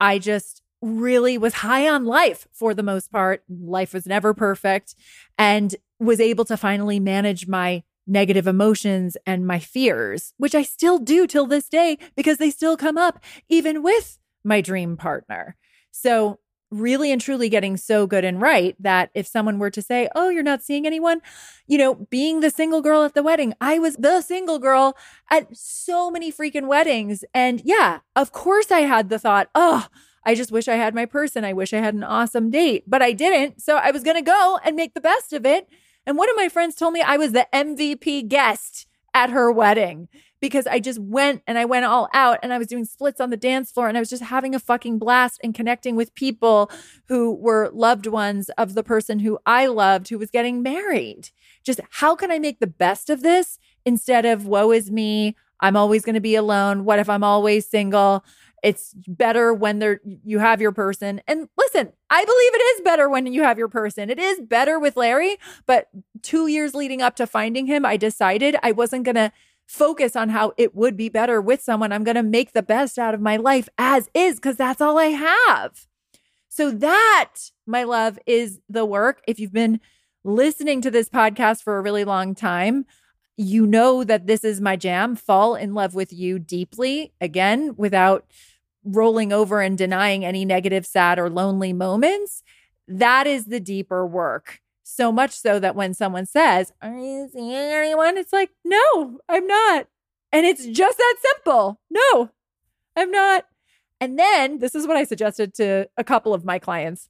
I 0.00 0.20
just 0.20 0.62
really 0.84 1.38
was 1.38 1.54
high 1.54 1.88
on 1.88 2.04
life 2.04 2.46
for 2.52 2.74
the 2.74 2.82
most 2.82 3.10
part. 3.10 3.42
Life 3.48 3.94
was 3.94 4.06
never 4.06 4.34
perfect 4.34 4.94
and 5.38 5.74
was 5.98 6.20
able 6.20 6.44
to 6.44 6.56
finally 6.56 7.00
manage 7.00 7.48
my 7.48 7.82
negative 8.06 8.46
emotions 8.46 9.16
and 9.26 9.46
my 9.46 9.58
fears, 9.58 10.34
which 10.36 10.54
I 10.54 10.62
still 10.62 10.98
do 10.98 11.26
till 11.26 11.46
this 11.46 11.68
day 11.68 11.98
because 12.16 12.38
they 12.38 12.50
still 12.50 12.76
come 12.76 12.98
up 12.98 13.18
even 13.48 13.82
with 13.82 14.18
my 14.44 14.60
dream 14.60 14.96
partner. 14.96 15.56
So, 15.90 16.40
really 16.70 17.12
and 17.12 17.20
truly 17.20 17.48
getting 17.48 17.76
so 17.76 18.04
good 18.04 18.24
and 18.24 18.40
right 18.40 18.74
that 18.80 19.08
if 19.14 19.26
someone 19.28 19.58
were 19.58 19.70
to 19.70 19.80
say, 19.80 20.08
Oh, 20.14 20.28
you're 20.28 20.42
not 20.42 20.62
seeing 20.62 20.86
anyone, 20.86 21.22
you 21.66 21.78
know, 21.78 21.94
being 21.94 22.40
the 22.40 22.50
single 22.50 22.82
girl 22.82 23.04
at 23.04 23.14
the 23.14 23.22
wedding, 23.22 23.54
I 23.60 23.78
was 23.78 23.96
the 23.96 24.20
single 24.22 24.58
girl 24.58 24.96
at 25.30 25.56
so 25.56 26.10
many 26.10 26.32
freaking 26.32 26.66
weddings. 26.66 27.24
And 27.32 27.62
yeah, 27.64 28.00
of 28.16 28.32
course 28.32 28.72
I 28.72 28.80
had 28.80 29.08
the 29.08 29.20
thought, 29.20 29.48
Oh, 29.54 29.86
I 30.24 30.34
just 30.34 30.52
wish 30.52 30.68
I 30.68 30.76
had 30.76 30.94
my 30.94 31.06
person. 31.06 31.44
I 31.44 31.52
wish 31.52 31.72
I 31.72 31.78
had 31.78 31.94
an 31.94 32.04
awesome 32.04 32.50
date, 32.50 32.84
but 32.86 33.02
I 33.02 33.12
didn't. 33.12 33.62
So 33.62 33.76
I 33.76 33.90
was 33.90 34.02
going 34.02 34.16
to 34.16 34.22
go 34.22 34.58
and 34.64 34.76
make 34.76 34.94
the 34.94 35.00
best 35.00 35.32
of 35.32 35.44
it. 35.44 35.68
And 36.06 36.16
one 36.16 36.30
of 36.30 36.36
my 36.36 36.48
friends 36.48 36.74
told 36.76 36.92
me 36.92 37.02
I 37.02 37.16
was 37.16 37.32
the 37.32 37.46
MVP 37.52 38.28
guest 38.28 38.86
at 39.14 39.30
her 39.30 39.50
wedding 39.50 40.08
because 40.40 40.66
I 40.66 40.78
just 40.78 40.98
went 40.98 41.42
and 41.46 41.56
I 41.56 41.64
went 41.64 41.86
all 41.86 42.08
out 42.12 42.38
and 42.42 42.52
I 42.52 42.58
was 42.58 42.66
doing 42.66 42.84
splits 42.84 43.20
on 43.20 43.30
the 43.30 43.36
dance 43.36 43.70
floor 43.70 43.88
and 43.88 43.96
I 43.96 44.00
was 44.00 44.10
just 44.10 44.24
having 44.24 44.54
a 44.54 44.58
fucking 44.58 44.98
blast 44.98 45.40
and 45.42 45.54
connecting 45.54 45.96
with 45.96 46.14
people 46.14 46.70
who 47.08 47.34
were 47.34 47.70
loved 47.72 48.06
ones 48.06 48.50
of 48.58 48.74
the 48.74 48.82
person 48.82 49.20
who 49.20 49.38
I 49.46 49.66
loved 49.66 50.10
who 50.10 50.18
was 50.18 50.30
getting 50.30 50.62
married. 50.62 51.30
Just 51.64 51.80
how 51.92 52.14
can 52.14 52.30
I 52.30 52.38
make 52.38 52.60
the 52.60 52.66
best 52.66 53.08
of 53.08 53.22
this 53.22 53.58
instead 53.86 54.26
of 54.26 54.46
woe 54.46 54.70
is 54.72 54.90
me? 54.90 55.34
I'm 55.60 55.76
always 55.76 56.04
going 56.04 56.14
to 56.14 56.20
be 56.20 56.34
alone. 56.34 56.84
What 56.84 56.98
if 56.98 57.08
I'm 57.08 57.24
always 57.24 57.66
single? 57.66 58.22
It's 58.64 58.94
better 59.06 59.52
when 59.52 59.78
there 59.78 60.00
you 60.04 60.38
have 60.38 60.60
your 60.60 60.72
person. 60.72 61.20
And 61.28 61.48
listen, 61.58 61.92
I 62.08 62.24
believe 62.24 62.54
it 62.54 62.62
is 62.76 62.80
better 62.80 63.10
when 63.10 63.26
you 63.26 63.42
have 63.42 63.58
your 63.58 63.68
person. 63.68 64.08
It 64.08 64.18
is 64.18 64.40
better 64.40 64.80
with 64.80 64.96
Larry, 64.96 65.36
but 65.66 65.88
2 66.22 66.46
years 66.46 66.74
leading 66.74 67.02
up 67.02 67.14
to 67.16 67.26
finding 67.26 67.66
him, 67.66 67.84
I 67.84 67.98
decided 67.98 68.56
I 68.62 68.72
wasn't 68.72 69.04
going 69.04 69.16
to 69.16 69.32
focus 69.66 70.16
on 70.16 70.30
how 70.30 70.54
it 70.56 70.74
would 70.74 70.96
be 70.96 71.10
better 71.10 71.42
with 71.42 71.62
someone. 71.62 71.92
I'm 71.92 72.04
going 72.04 72.16
to 72.16 72.22
make 72.22 72.52
the 72.52 72.62
best 72.62 72.98
out 72.98 73.12
of 73.14 73.20
my 73.20 73.36
life 73.36 73.68
as 73.76 74.08
is 74.14 74.36
because 74.36 74.56
that's 74.56 74.80
all 74.80 74.98
I 74.98 75.06
have. 75.06 75.86
So, 76.48 76.70
that, 76.70 77.50
my 77.66 77.82
love, 77.82 78.18
is 78.26 78.60
the 78.68 78.86
work. 78.86 79.20
If 79.26 79.38
you've 79.38 79.52
been 79.52 79.80
listening 80.22 80.80
to 80.82 80.90
this 80.90 81.10
podcast 81.10 81.62
for 81.62 81.76
a 81.76 81.82
really 81.82 82.04
long 82.04 82.34
time, 82.34 82.86
you 83.36 83.66
know 83.66 84.04
that 84.04 84.26
this 84.26 84.44
is 84.44 84.60
my 84.60 84.76
jam. 84.76 85.16
Fall 85.16 85.54
in 85.54 85.74
love 85.74 85.94
with 85.94 86.12
you 86.12 86.38
deeply, 86.38 87.12
again, 87.20 87.74
without 87.76 88.24
rolling 88.84 89.32
over 89.32 89.60
and 89.60 89.76
denying 89.76 90.24
any 90.24 90.44
negative, 90.44 90.86
sad, 90.86 91.18
or 91.18 91.30
lonely 91.30 91.72
moments. 91.72 92.42
That 92.86 93.26
is 93.26 93.46
the 93.46 93.60
deeper 93.60 94.06
work. 94.06 94.60
So 94.82 95.10
much 95.10 95.32
so 95.32 95.58
that 95.58 95.74
when 95.74 95.94
someone 95.94 96.26
says, 96.26 96.72
Are 96.82 96.96
you 96.96 97.28
seeing 97.32 97.52
anyone? 97.52 98.18
It's 98.18 98.32
like, 98.32 98.50
No, 98.64 99.18
I'm 99.28 99.46
not. 99.46 99.86
And 100.32 100.44
it's 100.44 100.66
just 100.66 100.98
that 100.98 101.16
simple. 101.20 101.80
No, 101.90 102.30
I'm 102.96 103.10
not. 103.10 103.46
And 104.00 104.18
then 104.18 104.58
this 104.58 104.74
is 104.74 104.86
what 104.86 104.96
I 104.96 105.04
suggested 105.04 105.54
to 105.54 105.88
a 105.96 106.04
couple 106.04 106.34
of 106.34 106.44
my 106.44 106.58
clients. 106.58 107.08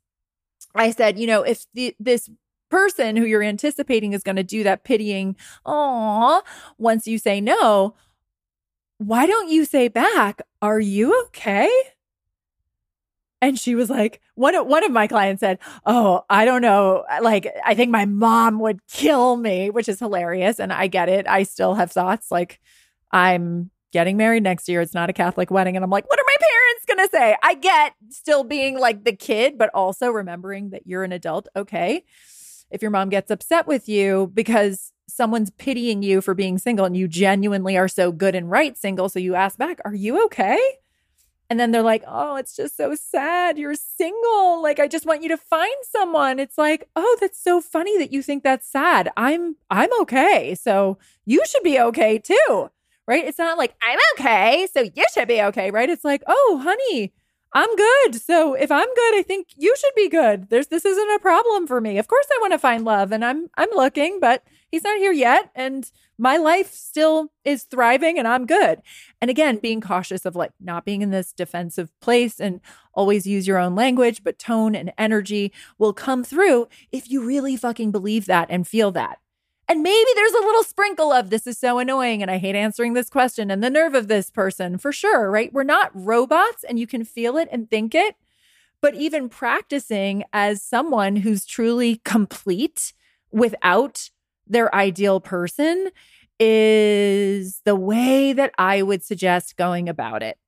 I 0.74 0.90
said, 0.90 1.18
you 1.18 1.26
know, 1.26 1.42
if 1.42 1.66
the, 1.74 1.94
this 1.98 2.30
person 2.70 3.16
who 3.16 3.24
you're 3.24 3.42
anticipating 3.42 4.12
is 4.12 4.22
going 4.22 4.36
to 4.36 4.42
do 4.42 4.62
that 4.64 4.84
pitying, 4.84 5.36
oh, 5.64 6.42
once 6.78 7.06
you 7.06 7.18
say 7.18 7.40
no, 7.40 7.94
why 9.06 9.26
don't 9.26 9.50
you 9.50 9.64
say 9.64 9.88
back, 9.88 10.42
are 10.62 10.80
you 10.80 11.24
okay? 11.26 11.70
And 13.40 13.58
she 13.58 13.74
was 13.74 13.90
like, 13.90 14.22
one 14.36 14.54
of, 14.54 14.66
one 14.66 14.84
of 14.84 14.90
my 14.90 15.06
clients 15.06 15.40
said, 15.40 15.58
Oh, 15.84 16.22
I 16.30 16.46
don't 16.46 16.62
know. 16.62 17.04
Like, 17.20 17.46
I 17.64 17.74
think 17.74 17.90
my 17.90 18.06
mom 18.06 18.58
would 18.60 18.80
kill 18.86 19.36
me, 19.36 19.68
which 19.68 19.86
is 19.88 19.98
hilarious. 19.98 20.58
And 20.58 20.72
I 20.72 20.86
get 20.86 21.10
it. 21.10 21.28
I 21.28 21.42
still 21.42 21.74
have 21.74 21.92
thoughts 21.92 22.30
like, 22.30 22.58
I'm 23.12 23.70
getting 23.92 24.16
married 24.16 24.42
next 24.42 24.68
year. 24.68 24.80
It's 24.80 24.94
not 24.94 25.10
a 25.10 25.12
Catholic 25.12 25.50
wedding. 25.50 25.76
And 25.76 25.84
I'm 25.84 25.90
like, 25.90 26.08
what 26.08 26.18
are 26.18 26.24
my 26.26 26.36
parents 26.40 26.84
going 26.86 27.06
to 27.06 27.16
say? 27.16 27.36
I 27.42 27.54
get 27.54 27.94
still 28.08 28.44
being 28.44 28.78
like 28.78 29.04
the 29.04 29.14
kid, 29.14 29.58
but 29.58 29.70
also 29.74 30.08
remembering 30.08 30.70
that 30.70 30.86
you're 30.86 31.04
an 31.04 31.12
adult. 31.12 31.46
Okay. 31.54 32.04
If 32.70 32.80
your 32.80 32.90
mom 32.90 33.10
gets 33.10 33.30
upset 33.30 33.66
with 33.66 33.88
you 33.90 34.30
because 34.32 34.90
someone's 35.08 35.50
pitying 35.50 36.02
you 36.02 36.20
for 36.20 36.34
being 36.34 36.58
single 36.58 36.84
and 36.84 36.96
you 36.96 37.08
genuinely 37.08 37.76
are 37.76 37.88
so 37.88 38.12
good 38.12 38.34
and 38.34 38.50
right 38.50 38.76
single, 38.76 39.08
so 39.08 39.18
you 39.18 39.34
ask 39.34 39.58
back, 39.58 39.80
Are 39.84 39.94
you 39.94 40.24
okay? 40.26 40.58
And 41.50 41.60
then 41.60 41.72
they're 41.72 41.82
like, 41.82 42.02
oh, 42.06 42.36
it's 42.36 42.56
just 42.56 42.76
so 42.76 42.94
sad. 42.94 43.58
You're 43.58 43.74
single. 43.74 44.62
Like, 44.62 44.80
I 44.80 44.88
just 44.88 45.06
want 45.06 45.22
you 45.22 45.28
to 45.28 45.36
find 45.36 45.74
someone. 45.82 46.38
It's 46.38 46.56
like, 46.56 46.88
oh, 46.96 47.18
that's 47.20 47.40
so 47.40 47.60
funny 47.60 47.98
that 47.98 48.12
you 48.12 48.22
think 48.22 48.42
that's 48.42 48.66
sad. 48.66 49.10
I'm 49.16 49.56
I'm 49.70 49.90
okay. 50.00 50.54
So 50.54 50.98
you 51.26 51.42
should 51.46 51.62
be 51.62 51.78
okay 51.78 52.18
too. 52.18 52.70
Right? 53.06 53.24
It's 53.24 53.38
not 53.38 53.58
like 53.58 53.74
I'm 53.82 53.98
okay, 54.14 54.66
so 54.72 54.80
you 54.80 55.04
should 55.12 55.28
be 55.28 55.42
okay, 55.42 55.70
right? 55.70 55.90
It's 55.90 56.04
like, 56.04 56.22
oh, 56.26 56.60
honey, 56.64 57.12
I'm 57.52 57.76
good. 57.76 58.14
So 58.14 58.54
if 58.54 58.72
I'm 58.72 58.86
good, 58.86 59.14
I 59.18 59.22
think 59.26 59.48
you 59.56 59.74
should 59.78 59.94
be 59.94 60.08
good. 60.08 60.48
There's 60.48 60.68
this 60.68 60.86
isn't 60.86 61.14
a 61.14 61.18
problem 61.18 61.66
for 61.66 61.82
me. 61.82 61.98
Of 61.98 62.08
course 62.08 62.26
I 62.32 62.38
want 62.40 62.54
to 62.54 62.58
find 62.58 62.84
love 62.84 63.12
and 63.12 63.22
I'm 63.22 63.50
I'm 63.56 63.68
looking, 63.74 64.20
but 64.20 64.42
he's 64.74 64.82
not 64.82 64.98
here 64.98 65.12
yet 65.12 65.50
and 65.54 65.92
my 66.18 66.36
life 66.36 66.72
still 66.72 67.30
is 67.44 67.62
thriving 67.62 68.18
and 68.18 68.26
I'm 68.26 68.44
good. 68.44 68.82
And 69.20 69.30
again, 69.30 69.58
being 69.58 69.80
cautious 69.80 70.26
of 70.26 70.34
like 70.34 70.50
not 70.60 70.84
being 70.84 71.00
in 71.00 71.12
this 71.12 71.32
defensive 71.32 71.92
place 72.00 72.40
and 72.40 72.60
always 72.92 73.24
use 73.24 73.46
your 73.46 73.58
own 73.58 73.76
language, 73.76 74.24
but 74.24 74.36
tone 74.36 74.74
and 74.74 74.92
energy 74.98 75.52
will 75.78 75.92
come 75.92 76.24
through 76.24 76.66
if 76.90 77.08
you 77.08 77.24
really 77.24 77.56
fucking 77.56 77.92
believe 77.92 78.26
that 78.26 78.48
and 78.50 78.66
feel 78.66 78.90
that. 78.90 79.18
And 79.68 79.84
maybe 79.84 80.10
there's 80.16 80.32
a 80.32 80.44
little 80.44 80.64
sprinkle 80.64 81.12
of 81.12 81.30
this 81.30 81.46
is 81.46 81.56
so 81.56 81.78
annoying 81.78 82.20
and 82.20 82.28
I 82.28 82.38
hate 82.38 82.56
answering 82.56 82.94
this 82.94 83.08
question 83.08 83.52
and 83.52 83.62
the 83.62 83.70
nerve 83.70 83.94
of 83.94 84.08
this 84.08 84.28
person 84.28 84.76
for 84.76 84.90
sure, 84.90 85.30
right? 85.30 85.52
We're 85.52 85.62
not 85.62 85.92
robots 85.94 86.64
and 86.68 86.80
you 86.80 86.88
can 86.88 87.04
feel 87.04 87.36
it 87.36 87.48
and 87.52 87.70
think 87.70 87.94
it. 87.94 88.16
But 88.80 88.96
even 88.96 89.28
practicing 89.28 90.24
as 90.32 90.62
someone 90.62 91.14
who's 91.16 91.46
truly 91.46 92.00
complete 92.04 92.92
without 93.30 94.10
their 94.46 94.74
ideal 94.74 95.20
person 95.20 95.90
is 96.40 97.60
the 97.64 97.76
way 97.76 98.32
that 98.32 98.52
I 98.58 98.82
would 98.82 99.04
suggest 99.04 99.56
going 99.56 99.88
about 99.88 100.22
it. 100.22 100.38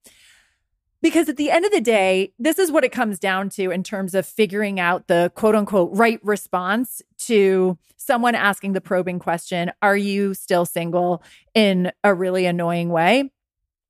Because 1.02 1.28
at 1.28 1.36
the 1.36 1.50
end 1.50 1.64
of 1.64 1.72
the 1.72 1.80
day, 1.80 2.32
this 2.38 2.58
is 2.58 2.72
what 2.72 2.82
it 2.82 2.90
comes 2.90 3.18
down 3.18 3.48
to 3.50 3.70
in 3.70 3.82
terms 3.82 4.14
of 4.14 4.26
figuring 4.26 4.80
out 4.80 5.06
the 5.06 5.30
quote 5.34 5.54
unquote 5.54 5.90
right 5.92 6.18
response 6.22 7.02
to 7.18 7.78
someone 7.96 8.34
asking 8.34 8.72
the 8.72 8.80
probing 8.80 9.18
question 9.18 9.70
Are 9.82 9.96
you 9.96 10.34
still 10.34 10.64
single 10.64 11.22
in 11.54 11.92
a 12.02 12.14
really 12.14 12.46
annoying 12.46 12.88
way? 12.88 13.30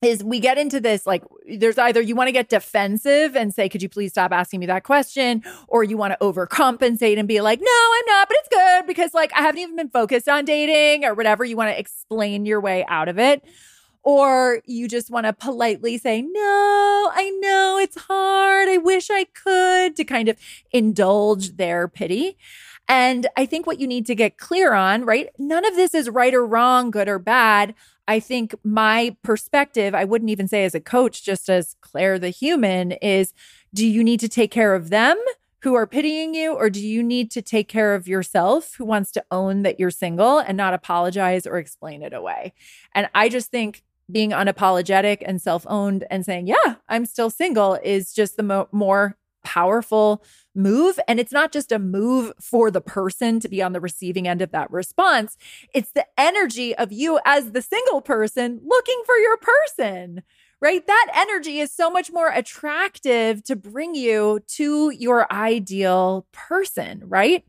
Is 0.06 0.24
we 0.24 0.40
get 0.40 0.56
into 0.56 0.80
this 0.80 1.06
like 1.06 1.22
there's 1.58 1.78
either 1.78 2.00
you 2.00 2.14
want 2.14 2.28
to 2.28 2.32
get 2.32 2.48
defensive 2.48 3.36
and 3.36 3.52
say 3.52 3.68
could 3.68 3.82
you 3.82 3.88
please 3.88 4.12
stop 4.12 4.32
asking 4.32 4.60
me 4.60 4.66
that 4.66 4.84
question 4.84 5.42
or 5.68 5.84
you 5.84 5.96
want 5.96 6.12
to 6.12 6.18
overcompensate 6.24 7.18
and 7.18 7.28
be 7.28 7.40
like 7.40 7.60
no 7.60 7.66
I'm 7.66 8.06
not 8.06 8.28
but 8.28 8.36
it's 8.40 8.48
good 8.48 8.86
because 8.86 9.12
like 9.14 9.32
I 9.34 9.42
haven't 9.42 9.60
even 9.60 9.76
been 9.76 9.90
focused 9.90 10.28
on 10.28 10.44
dating 10.44 11.04
or 11.04 11.14
whatever 11.14 11.44
you 11.44 11.56
want 11.56 11.70
to 11.70 11.78
explain 11.78 12.46
your 12.46 12.60
way 12.60 12.84
out 12.88 13.08
of 13.08 13.18
it 13.18 13.44
or 14.02 14.62
you 14.66 14.86
just 14.88 15.10
want 15.10 15.26
to 15.26 15.32
politely 15.32 15.98
say 15.98 16.22
no 16.22 17.10
I 17.12 17.30
know 17.40 17.78
it's 17.78 18.00
hard 18.00 18.68
I 18.68 18.78
wish 18.78 19.10
I 19.10 19.24
could 19.24 19.96
to 19.96 20.04
kind 20.04 20.28
of 20.28 20.38
indulge 20.72 21.56
their 21.56 21.88
pity 21.88 22.38
and 22.88 23.26
I 23.36 23.46
think 23.46 23.66
what 23.66 23.80
you 23.80 23.88
need 23.88 24.06
to 24.06 24.14
get 24.14 24.38
clear 24.38 24.72
on, 24.72 25.04
right? 25.04 25.30
None 25.40 25.64
of 25.64 25.74
this 25.74 25.92
is 25.92 26.08
right 26.08 26.32
or 26.32 26.46
wrong, 26.46 26.92
good 26.92 27.08
or 27.08 27.18
bad. 27.18 27.74
I 28.08 28.20
think 28.20 28.54
my 28.62 29.16
perspective, 29.22 29.94
I 29.94 30.04
wouldn't 30.04 30.30
even 30.30 30.48
say 30.48 30.64
as 30.64 30.74
a 30.74 30.80
coach, 30.80 31.24
just 31.24 31.48
as 31.48 31.74
Claire 31.80 32.18
the 32.18 32.30
human, 32.30 32.92
is 32.92 33.32
do 33.74 33.86
you 33.86 34.04
need 34.04 34.20
to 34.20 34.28
take 34.28 34.50
care 34.50 34.74
of 34.74 34.90
them 34.90 35.18
who 35.62 35.74
are 35.74 35.86
pitying 35.86 36.34
you, 36.34 36.52
or 36.52 36.70
do 36.70 36.86
you 36.86 37.02
need 37.02 37.30
to 37.32 37.42
take 37.42 37.68
care 37.68 37.94
of 37.94 38.06
yourself 38.06 38.74
who 38.76 38.84
wants 38.84 39.10
to 39.10 39.24
own 39.30 39.62
that 39.62 39.80
you're 39.80 39.90
single 39.90 40.38
and 40.38 40.56
not 40.56 40.74
apologize 40.74 41.46
or 41.46 41.58
explain 41.58 42.02
it 42.02 42.12
away? 42.12 42.52
And 42.94 43.08
I 43.14 43.28
just 43.28 43.50
think 43.50 43.82
being 44.10 44.30
unapologetic 44.30 45.22
and 45.26 45.42
self 45.42 45.66
owned 45.68 46.04
and 46.10 46.24
saying, 46.24 46.46
yeah, 46.46 46.76
I'm 46.88 47.06
still 47.06 47.30
single 47.30 47.74
is 47.82 48.12
just 48.12 48.36
the 48.36 48.44
mo- 48.44 48.68
more 48.70 49.16
powerful 49.42 50.22
move. 50.56 50.98
And 51.06 51.20
it's 51.20 51.32
not 51.32 51.52
just 51.52 51.72
a 51.72 51.78
move 51.78 52.32
for 52.40 52.70
the 52.70 52.80
person 52.80 53.40
to 53.40 53.48
be 53.48 53.62
on 53.62 53.72
the 53.72 53.80
receiving 53.80 54.26
end 54.26 54.42
of 54.42 54.52
that 54.52 54.70
response, 54.70 55.36
it's 55.74 55.92
the 55.92 56.06
energy 56.18 56.74
of 56.74 56.92
you 56.92 57.20
as 57.24 57.52
the 57.52 57.62
single 57.62 58.00
person 58.00 58.60
looking 58.64 59.02
for 59.04 59.16
your 59.16 59.36
person. 59.36 60.22
Right? 60.58 60.86
That 60.86 61.08
energy 61.14 61.60
is 61.60 61.70
so 61.70 61.90
much 61.90 62.10
more 62.10 62.28
attractive 62.28 63.44
to 63.44 63.54
bring 63.54 63.94
you 63.94 64.40
to 64.54 64.90
your 64.90 65.30
ideal 65.30 66.26
person, 66.32 67.02
right? 67.04 67.44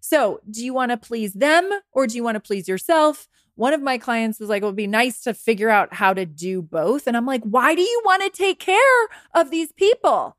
So, 0.00 0.40
do 0.50 0.64
you 0.64 0.72
want 0.72 0.90
to 0.90 0.96
please 0.96 1.34
them 1.34 1.70
or 1.92 2.06
do 2.06 2.16
you 2.16 2.24
want 2.24 2.36
to 2.36 2.40
please 2.40 2.66
yourself? 2.66 3.28
One 3.56 3.74
of 3.74 3.82
my 3.82 3.98
clients 3.98 4.40
was 4.40 4.48
like, 4.48 4.62
it 4.62 4.66
would 4.66 4.76
be 4.76 4.86
nice 4.86 5.20
to 5.24 5.34
figure 5.34 5.68
out 5.68 5.92
how 5.92 6.14
to 6.14 6.24
do 6.24 6.62
both. 6.62 7.06
And 7.06 7.16
I'm 7.16 7.26
like, 7.26 7.42
why 7.42 7.74
do 7.74 7.82
you 7.82 8.02
want 8.04 8.22
to 8.22 8.30
take 8.30 8.60
care 8.60 9.08
of 9.34 9.50
these 9.50 9.72
people? 9.72 10.38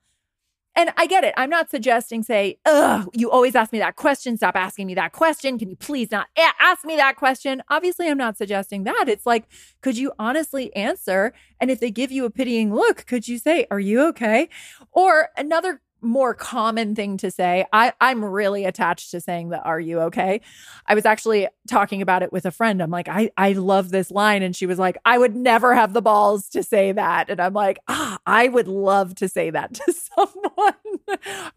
And 0.79 0.93
I 0.95 1.07
get 1.07 1.25
it. 1.25 1.33
I'm 1.35 1.49
not 1.49 1.69
suggesting, 1.69 2.23
say, 2.23 2.57
ugh, 2.65 3.09
you 3.13 3.29
always 3.29 3.53
ask 3.53 3.73
me 3.73 3.79
that 3.79 3.97
question. 3.97 4.37
Stop 4.37 4.55
asking 4.55 4.87
me 4.87 4.95
that 4.95 5.11
question. 5.11 5.59
Can 5.59 5.69
you 5.69 5.75
please 5.75 6.09
not 6.09 6.27
ask 6.57 6.85
me 6.85 6.95
that 6.95 7.17
question? 7.17 7.61
Obviously, 7.69 8.07
I'm 8.07 8.17
not 8.17 8.37
suggesting 8.37 8.85
that. 8.85 9.09
It's 9.09 9.25
like, 9.25 9.43
could 9.81 9.97
you 9.97 10.13
honestly 10.17 10.73
answer? 10.77 11.33
And 11.59 11.69
if 11.69 11.81
they 11.81 11.91
give 11.91 12.13
you 12.13 12.23
a 12.23 12.29
pitying 12.29 12.73
look, 12.73 13.05
could 13.07 13.27
you 13.27 13.37
say, 13.37 13.67
Are 13.69 13.81
you 13.81 14.07
okay? 14.07 14.47
Or 14.93 15.31
another 15.35 15.81
more 16.01 16.33
common 16.33 16.95
thing 16.95 17.17
to 17.17 17.31
say. 17.31 17.65
I, 17.73 17.93
I'm 17.99 18.23
really 18.23 18.65
attached 18.65 19.11
to 19.11 19.21
saying 19.21 19.49
the 19.49 19.61
are 19.61 19.79
you 19.79 19.99
okay? 20.01 20.41
I 20.85 20.95
was 20.95 21.05
actually 21.05 21.47
talking 21.67 22.01
about 22.01 22.23
it 22.23 22.31
with 22.31 22.45
a 22.45 22.51
friend. 22.51 22.81
I'm 22.81 22.91
like, 22.91 23.07
I, 23.07 23.31
I 23.37 23.53
love 23.53 23.89
this 23.89 24.11
line. 24.11 24.43
And 24.43 24.55
she 24.55 24.65
was 24.65 24.79
like, 24.79 24.97
I 25.05 25.17
would 25.17 25.35
never 25.35 25.75
have 25.75 25.93
the 25.93 26.01
balls 26.01 26.47
to 26.49 26.63
say 26.63 26.91
that. 26.91 27.29
And 27.29 27.39
I'm 27.39 27.53
like, 27.53 27.79
ah, 27.87 28.19
I 28.25 28.47
would 28.47 28.67
love 28.67 29.15
to 29.15 29.27
say 29.27 29.49
that 29.49 29.73
to 29.75 29.93
someone. 30.15 30.73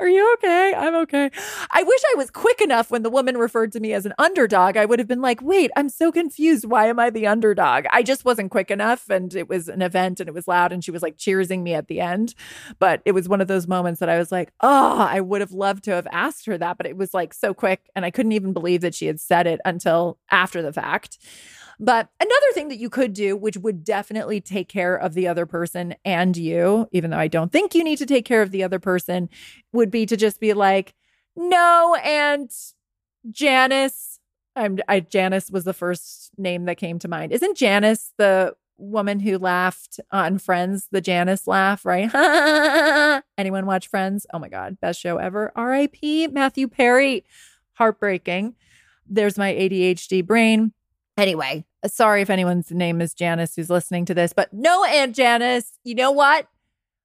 Are 0.00 0.08
you 0.08 0.32
okay? 0.34 0.74
I'm 0.74 0.94
okay. 0.96 1.30
I 1.70 1.82
wish 1.82 2.00
I 2.12 2.14
was 2.16 2.30
quick 2.30 2.60
enough 2.60 2.90
when 2.90 3.02
the 3.02 3.10
woman 3.10 3.36
referred 3.36 3.72
to 3.72 3.80
me 3.80 3.92
as 3.92 4.06
an 4.06 4.14
underdog. 4.18 4.76
I 4.76 4.86
would 4.86 4.98
have 4.98 5.08
been 5.08 5.20
like, 5.20 5.40
wait, 5.42 5.70
I'm 5.76 5.88
so 5.88 6.10
confused. 6.10 6.64
Why 6.64 6.86
am 6.86 6.98
I 6.98 7.10
the 7.10 7.26
underdog? 7.26 7.84
I 7.90 8.02
just 8.02 8.24
wasn't 8.24 8.50
quick 8.50 8.70
enough. 8.70 9.08
And 9.08 9.34
it 9.34 9.48
was 9.48 9.68
an 9.68 9.82
event 9.82 10.20
and 10.20 10.28
it 10.28 10.34
was 10.34 10.48
loud 10.48 10.72
and 10.72 10.84
she 10.84 10.90
was 10.90 11.02
like 11.02 11.16
cheersing 11.16 11.62
me 11.62 11.74
at 11.74 11.88
the 11.88 12.00
end. 12.00 12.34
But 12.78 13.02
it 13.04 13.12
was 13.12 13.28
one 13.28 13.40
of 13.40 13.48
those 13.48 13.68
moments 13.68 14.00
that 14.00 14.08
I 14.08 14.18
was 14.18 14.31
like, 14.32 14.52
oh, 14.60 14.98
I 14.98 15.20
would 15.20 15.40
have 15.40 15.52
loved 15.52 15.84
to 15.84 15.92
have 15.92 16.08
asked 16.10 16.46
her 16.46 16.58
that. 16.58 16.78
But 16.78 16.86
it 16.86 16.96
was 16.96 17.14
like 17.14 17.34
so 17.34 17.54
quick. 17.54 17.88
And 17.94 18.04
I 18.04 18.10
couldn't 18.10 18.32
even 18.32 18.52
believe 18.52 18.80
that 18.80 18.94
she 18.94 19.06
had 19.06 19.20
said 19.20 19.46
it 19.46 19.60
until 19.64 20.18
after 20.30 20.62
the 20.62 20.72
fact. 20.72 21.18
But 21.78 22.08
another 22.20 22.52
thing 22.54 22.68
that 22.68 22.78
you 22.78 22.88
could 22.90 23.12
do, 23.12 23.36
which 23.36 23.56
would 23.56 23.84
definitely 23.84 24.40
take 24.40 24.68
care 24.68 24.94
of 24.94 25.14
the 25.14 25.26
other 25.28 25.46
person 25.46 25.94
and 26.04 26.36
you, 26.36 26.88
even 26.92 27.10
though 27.10 27.18
I 27.18 27.28
don't 27.28 27.50
think 27.50 27.74
you 27.74 27.82
need 27.82 27.98
to 27.98 28.06
take 28.06 28.24
care 28.24 28.42
of 28.42 28.50
the 28.50 28.62
other 28.62 28.78
person, 28.78 29.28
would 29.72 29.90
be 29.90 30.06
to 30.06 30.16
just 30.16 30.38
be 30.40 30.52
like, 30.52 30.94
no, 31.36 31.96
and 32.02 32.50
Janice. 33.30 34.18
I'm 34.54 34.78
I 34.86 35.00
Janice 35.00 35.50
was 35.50 35.64
the 35.64 35.72
first 35.72 36.30
name 36.36 36.66
that 36.66 36.76
came 36.76 36.98
to 37.00 37.08
mind. 37.08 37.32
Isn't 37.32 37.56
Janice 37.56 38.12
the 38.18 38.54
woman 38.82 39.20
who 39.20 39.38
laughed 39.38 40.00
on 40.10 40.38
Friends, 40.38 40.88
the 40.90 41.00
Janice 41.00 41.46
laugh, 41.46 41.84
right? 41.84 42.10
Anyone 43.38 43.66
watch 43.66 43.88
Friends? 43.88 44.26
Oh 44.32 44.38
my 44.38 44.48
God, 44.48 44.80
best 44.80 45.00
show 45.00 45.18
ever. 45.18 45.52
R.I.P. 45.54 46.28
Matthew 46.28 46.68
Perry. 46.68 47.24
Heartbreaking. 47.74 48.54
There's 49.06 49.38
my 49.38 49.52
ADHD 49.52 50.26
brain. 50.26 50.72
Anyway, 51.16 51.64
sorry 51.86 52.22
if 52.22 52.30
anyone's 52.30 52.70
name 52.70 53.00
is 53.00 53.14
Janice 53.14 53.54
who's 53.54 53.70
listening 53.70 54.04
to 54.06 54.14
this, 54.14 54.32
but 54.32 54.52
no, 54.52 54.84
Aunt 54.84 55.14
Janice, 55.14 55.78
you 55.84 55.94
know 55.94 56.10
what? 56.10 56.48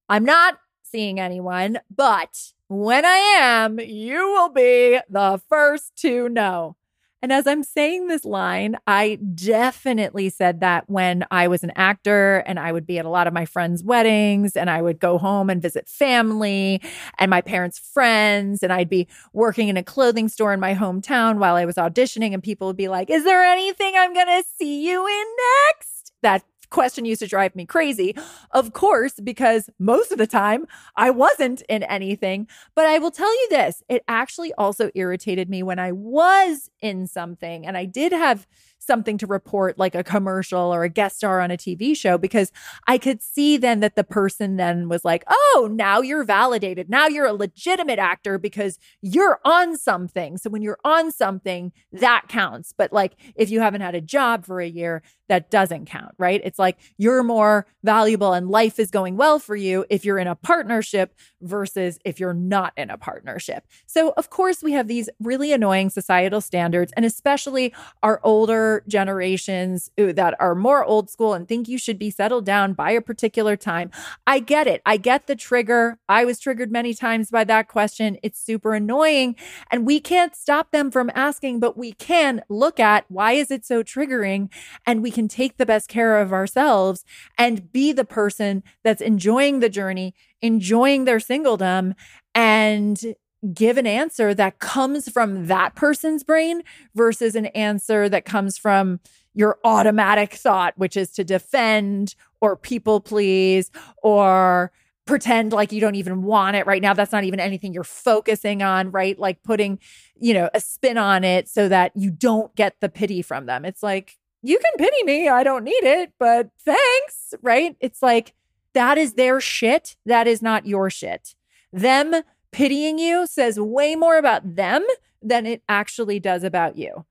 I'm 0.10 0.24
not 0.24 0.60
seeing 0.84 1.20
anyone, 1.20 1.80
but 1.94 2.54
when 2.70 3.06
I 3.06 3.18
am, 3.40 3.80
you 3.80 4.30
will 4.30 4.50
be 4.50 5.00
the 5.10 5.42
first 5.50 5.96
to 5.98 6.30
know. 6.30 6.77
And 7.22 7.34
as 7.34 7.48
I'm 7.48 7.64
saying 7.64 8.08
this 8.08 8.26
line, 8.26 8.78
I 8.86 9.16
definitely 9.34 10.30
said 10.30 10.60
that 10.60 10.88
when 10.88 11.26
I 11.32 11.48
was 11.48 11.64
an 11.64 11.72
actor 11.76 12.44
and 12.46 12.60
I 12.60 12.72
would 12.72 12.86
be 12.86 13.00
at 13.00 13.06
a 13.06 13.10
lot 13.10 13.26
of 13.26 13.34
my 13.34 13.46
friends' 13.46 13.84
weddings 13.84 14.56
and 14.56 14.70
I 14.70 14.82
would 14.82 15.00
go 15.00 15.18
home 15.18 15.50
and 15.50 15.62
visit 15.62 15.90
family 15.90 16.80
and 17.18 17.32
my 17.32 17.42
parents' 17.42 17.80
friends. 17.80 18.62
And 18.62 18.72
I'd 18.72 18.90
be 18.90 19.08
working 19.34 19.68
in 19.68 19.78
a 19.78 19.84
clothing 19.84 20.30
store 20.30 20.54
in 20.54 20.60
my 20.60 20.76
hometown 20.76 21.40
while 21.40 21.56
I 21.56 21.66
was 21.66 21.76
auditioning. 21.76 22.34
And 22.34 22.44
people 22.44 22.68
would 22.68 22.78
be 22.78 22.88
like, 22.88 23.10
Is 23.10 23.24
there 23.24 23.44
anything 23.44 23.94
I'm 23.98 24.14
going 24.14 24.28
to 24.28 24.44
see 24.58 24.88
you 24.88 25.08
in 25.08 25.26
next? 25.70 26.14
That 26.22 26.44
question 26.70 27.06
used 27.06 27.22
to 27.22 27.28
drive 27.28 27.56
me 27.56 27.66
crazy. 27.66 28.16
Of 28.52 28.74
course, 28.74 29.14
because 29.22 29.70
most 29.80 30.12
of 30.12 30.18
the 30.18 30.28
time 30.28 30.66
I 30.96 31.10
wasn't 31.10 31.62
in 31.70 31.84
anything. 31.84 32.48
But 32.76 32.86
I 32.86 33.00
will 33.00 33.12
tell 33.12 33.32
you 33.32 33.48
this 33.50 33.84
it 33.90 34.04
actually 34.08 34.54
also 34.54 34.90
irritated 34.96 35.50
me 35.50 35.64
when 35.64 35.80
I 35.80 35.92
was 35.92 36.70
in 36.82 37.08
something 37.08 37.66
and 37.66 37.78
I 37.78 37.86
did 37.86 38.12
have 38.12 38.48
something 38.88 39.18
to 39.20 39.28
report, 39.28 39.78
like 39.78 39.94
a 39.94 40.04
commercial 40.04 40.74
or 40.74 40.84
a 40.84 40.90
guest 40.90 41.18
star 41.18 41.42
on 41.42 41.52
a 41.52 41.58
TV 41.58 41.96
show, 41.96 42.18
because 42.18 42.52
I 42.88 42.98
could 42.98 43.22
see 43.22 43.58
then 43.58 43.82
that 43.82 43.96
the 43.96 44.04
person 44.04 44.56
then 44.56 44.90
was 44.90 45.06
like, 45.06 45.24
oh, 45.28 45.70
now 45.72 46.02
you're 46.02 46.24
validated. 46.24 46.90
Now 46.90 47.08
you're 47.08 47.28
a 47.28 47.34
legitimate 47.34 48.00
actor 48.00 48.40
because 48.40 48.80
you're 49.02 49.40
on 49.46 49.78
something. 49.78 50.38
So 50.38 50.50
when 50.50 50.62
you're 50.62 50.80
on 50.84 51.12
something, 51.12 51.72
that 51.92 52.26
counts. 52.30 52.74
But 52.76 52.92
like 52.94 53.14
if 53.36 53.52
you 53.52 53.60
haven't 53.60 53.82
had 53.82 53.94
a 53.96 54.02
job 54.02 54.46
for 54.46 54.62
a 54.62 54.68
year, 54.68 55.04
that 55.30 55.52
doesn't 55.52 55.86
count, 55.86 56.14
right? 56.18 56.42
It's 56.44 56.60
like 56.60 56.78
you're 56.98 57.24
more 57.24 57.66
valuable 57.84 58.34
and 58.34 58.50
life 58.50 58.80
is 58.80 58.92
going 58.92 59.18
well 59.18 59.40
for 59.40 59.56
you 59.56 59.86
if 59.90 60.06
you're 60.06 60.18
in 60.18 60.28
a 60.28 60.36
partnership 60.36 61.14
versus 61.42 62.00
if 62.06 62.20
you're 62.20 62.34
not 62.34 62.74
in 62.78 62.90
a 62.90 62.98
partnership. 62.98 63.66
So, 63.86 64.14
of 64.18 64.30
course, 64.30 64.64
we 64.64 64.72
have 64.74 64.88
these 64.88 65.10
really 65.20 65.52
annoying 65.52 65.90
societal 65.90 66.42
standards, 66.42 66.94
and 66.96 67.06
especially 67.06 67.74
our 68.04 68.20
older 68.24 68.77
generations 68.88 69.90
uh, 69.98 70.12
that 70.14 70.36
are 70.40 70.56
more 70.56 70.84
old 70.84 71.10
school 71.10 71.34
and 71.34 71.48
think 71.48 71.68
you 71.68 71.78
should 71.78 71.98
be 71.98 72.10
settled 72.10 72.46
down 72.46 72.74
by 72.74 72.92
a 72.92 73.02
particular 73.02 73.56
time. 73.56 73.92
I 74.26 74.40
get 74.40 74.68
it. 74.68 74.82
I 74.86 74.98
get 74.98 75.28
the 75.28 75.36
trigger. 75.36 75.98
I 76.10 76.26
was 76.26 76.40
triggered 76.40 76.72
many 76.72 76.94
times 76.94 77.32
by 77.32 77.44
that 77.46 77.68
question. 77.68 78.18
It's 78.24 78.40
super 78.40 78.74
annoying, 78.74 79.36
and 79.72 79.86
we 79.86 80.00
can't 80.00 80.36
stop 80.36 80.72
them 80.72 80.92
from 80.92 81.12
asking, 81.16 81.60
but 81.60 81.78
we 81.78 81.94
can 81.94 82.42
look 82.50 82.80
at 82.80 83.06
why 83.10 83.34
is 83.34 83.52
it 83.52 83.66
so 83.66 83.84
triggering 83.84 84.50
and 84.86 85.02
we 85.02 85.12
can 85.12 85.28
take 85.28 85.58
the 85.58 85.66
best 85.66 85.88
care 85.88 86.20
of 86.20 86.34
ourselves 86.34 87.06
and 87.38 87.72
be 87.72 87.92
the 87.92 88.06
person 88.06 88.64
that's 88.84 89.02
enjoying 89.02 89.60
the 89.60 89.70
journey, 89.70 90.14
enjoying 90.42 91.06
their 91.06 91.20
singledom, 91.20 91.94
and 92.36 93.16
give 93.54 93.78
an 93.78 93.88
answer 93.88 94.34
that 94.34 94.60
comes 94.60 95.10
from 95.10 95.48
that 95.48 95.76
person's 95.76 96.24
brain 96.24 96.64
versus 96.96 97.36
an 97.36 97.48
answer 97.48 98.10
that 98.10 98.26
comes 98.26 98.58
from 98.58 99.00
your 99.34 99.60
automatic 99.64 100.34
thought, 100.34 100.74
which 100.78 100.98
is 100.98 101.12
to 101.12 101.24
defend 101.24 102.16
or 102.42 102.56
people 102.56 103.00
please 103.00 103.72
or 104.02 104.72
pretend 105.06 105.54
like 105.54 105.72
you 105.72 105.80
don't 105.80 105.96
even 105.96 106.24
want 106.24 106.56
it 106.56 106.66
right 106.66 106.82
now. 106.82 106.94
That's 106.94 107.12
not 107.12 107.24
even 107.24 107.40
anything 107.40 107.74
you're 107.74 107.84
focusing 107.84 108.62
on, 108.62 108.92
right? 108.92 109.18
Like 109.18 109.42
putting, 109.44 109.80
you 110.20 110.34
know, 110.34 110.50
a 110.54 110.60
spin 110.60 110.98
on 110.98 111.24
it 111.24 111.48
so 111.48 111.70
that 111.70 111.92
you 111.96 112.12
don't 112.12 112.54
get 112.56 112.76
the 112.82 112.90
pity 112.90 113.22
from 113.22 113.46
them. 113.46 113.64
It's 113.64 113.82
like, 113.82 114.18
you 114.44 114.60
can 114.60 114.72
pity 114.78 115.04
me. 115.04 115.30
I 115.30 115.44
don't 115.44 115.64
need 115.64 115.84
it, 115.84 116.14
but 116.20 116.50
thanks. 116.64 117.34
Right? 117.42 117.76
It's 117.80 118.02
like 118.02 118.34
that 118.74 118.98
is 118.98 119.14
their 119.14 119.40
shit. 119.40 119.96
That 120.06 120.28
is 120.28 120.42
not 120.42 120.66
your 120.66 120.90
shit. 120.90 121.36
Them 121.72 122.16
pitying 122.58 122.98
you 122.98 123.28
says 123.28 123.60
way 123.60 123.96
more 123.96 124.18
about 124.18 124.56
them 124.56 124.84
than 125.22 125.46
it 125.46 125.62
actually 125.70 126.20
does 126.20 126.44
about 126.44 126.76
you. 126.76 127.06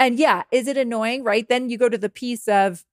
And 0.00 0.18
yeah, 0.18 0.42
is 0.50 0.66
it 0.66 0.76
annoying? 0.76 1.22
Right? 1.22 1.48
Then 1.48 1.70
you 1.70 1.78
go 1.78 1.88
to 1.88 1.96
the 1.96 2.08
piece 2.08 2.48
of, 2.48 2.84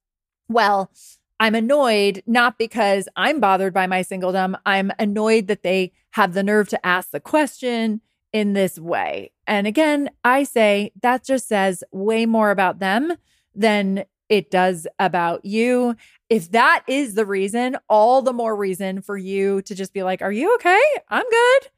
well, 0.47 0.91
I'm 1.39 1.55
annoyed 1.55 2.21
not 2.27 2.59
because 2.59 3.09
I'm 3.15 3.39
bothered 3.39 3.73
by 3.73 3.87
my 3.87 4.01
singledom. 4.01 4.53
I'm 4.67 4.91
annoyed 4.99 5.47
that 5.47 5.63
they 5.63 5.93
have 6.11 6.33
the 6.33 6.43
nerve 6.43 6.69
to 6.69 6.85
ask 6.85 7.09
the 7.09 7.19
question 7.19 8.01
in 8.31 8.53
this 8.53 8.77
way. 8.77 9.31
And 9.47 9.65
again, 9.65 10.11
I 10.23 10.43
say 10.43 10.91
that 11.01 11.25
just 11.25 11.47
says 11.47 11.83
way 11.91 12.27
more 12.27 12.51
about 12.51 12.77
them 12.77 13.13
than 13.55 14.05
it 14.29 14.51
does 14.51 14.87
about 14.99 15.45
you. 15.45 15.95
If 16.29 16.51
that 16.51 16.83
is 16.87 17.13
the 17.13 17.25
reason, 17.25 17.77
all 17.89 18.21
the 18.21 18.33
more 18.33 18.55
reason 18.55 19.01
for 19.01 19.17
you 19.17 19.61
to 19.63 19.75
just 19.75 19.93
be 19.93 20.03
like, 20.03 20.21
Are 20.21 20.31
you 20.31 20.53
okay? 20.55 20.81
I'm 21.09 21.29
good. 21.29 21.69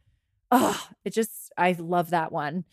Oh, 0.51 0.88
it 1.05 1.13
just, 1.13 1.51
I 1.57 1.73
love 1.77 2.09
that 2.09 2.31
one. 2.31 2.65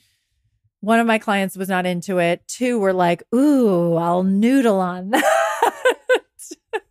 One 0.80 1.00
of 1.00 1.06
my 1.06 1.18
clients 1.18 1.56
was 1.56 1.68
not 1.68 1.84
into 1.84 2.18
it. 2.18 2.46
Two 2.48 2.78
were 2.78 2.92
like, 2.92 3.22
Ooh, 3.34 3.96
I'll 3.96 4.22
noodle 4.22 4.80
on 4.80 5.10
that. 5.10 5.24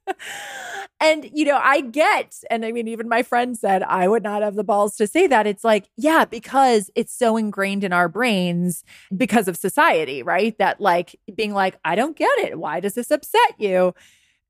And, 0.99 1.29
you 1.33 1.45
know, 1.45 1.59
I 1.61 1.81
get, 1.81 2.35
and 2.49 2.65
I 2.65 2.71
mean, 2.71 2.87
even 2.87 3.09
my 3.09 3.21
friend 3.21 3.57
said 3.57 3.83
I 3.83 4.07
would 4.07 4.23
not 4.23 4.41
have 4.41 4.55
the 4.55 4.63
balls 4.63 4.95
to 4.95 5.07
say 5.07 5.27
that. 5.27 5.45
It's 5.45 5.63
like, 5.63 5.89
yeah, 5.97 6.25
because 6.25 6.89
it's 6.95 7.17
so 7.17 7.37
ingrained 7.37 7.83
in 7.83 7.93
our 7.93 8.07
brains 8.07 8.83
because 9.15 9.47
of 9.47 9.57
society, 9.57 10.23
right? 10.23 10.57
That 10.57 10.79
like 10.79 11.15
being 11.35 11.53
like, 11.53 11.77
I 11.83 11.95
don't 11.95 12.15
get 12.15 12.37
it. 12.39 12.57
Why 12.57 12.79
does 12.79 12.93
this 12.93 13.11
upset 13.11 13.55
you? 13.57 13.93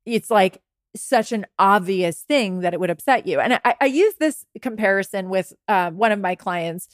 It's 0.04 0.30
like, 0.30 0.62
such 0.94 1.30
an 1.30 1.44
obvious 1.58 2.22
thing 2.22 2.60
that 2.60 2.72
it 2.72 2.80
would 2.80 2.88
upset 2.88 3.26
you. 3.26 3.38
And 3.38 3.60
I, 3.66 3.74
I 3.82 3.84
use 3.84 4.14
this 4.18 4.46
comparison 4.62 5.28
with 5.28 5.52
uh, 5.68 5.90
one 5.90 6.10
of 6.10 6.20
my 6.20 6.34
clients. 6.36 6.88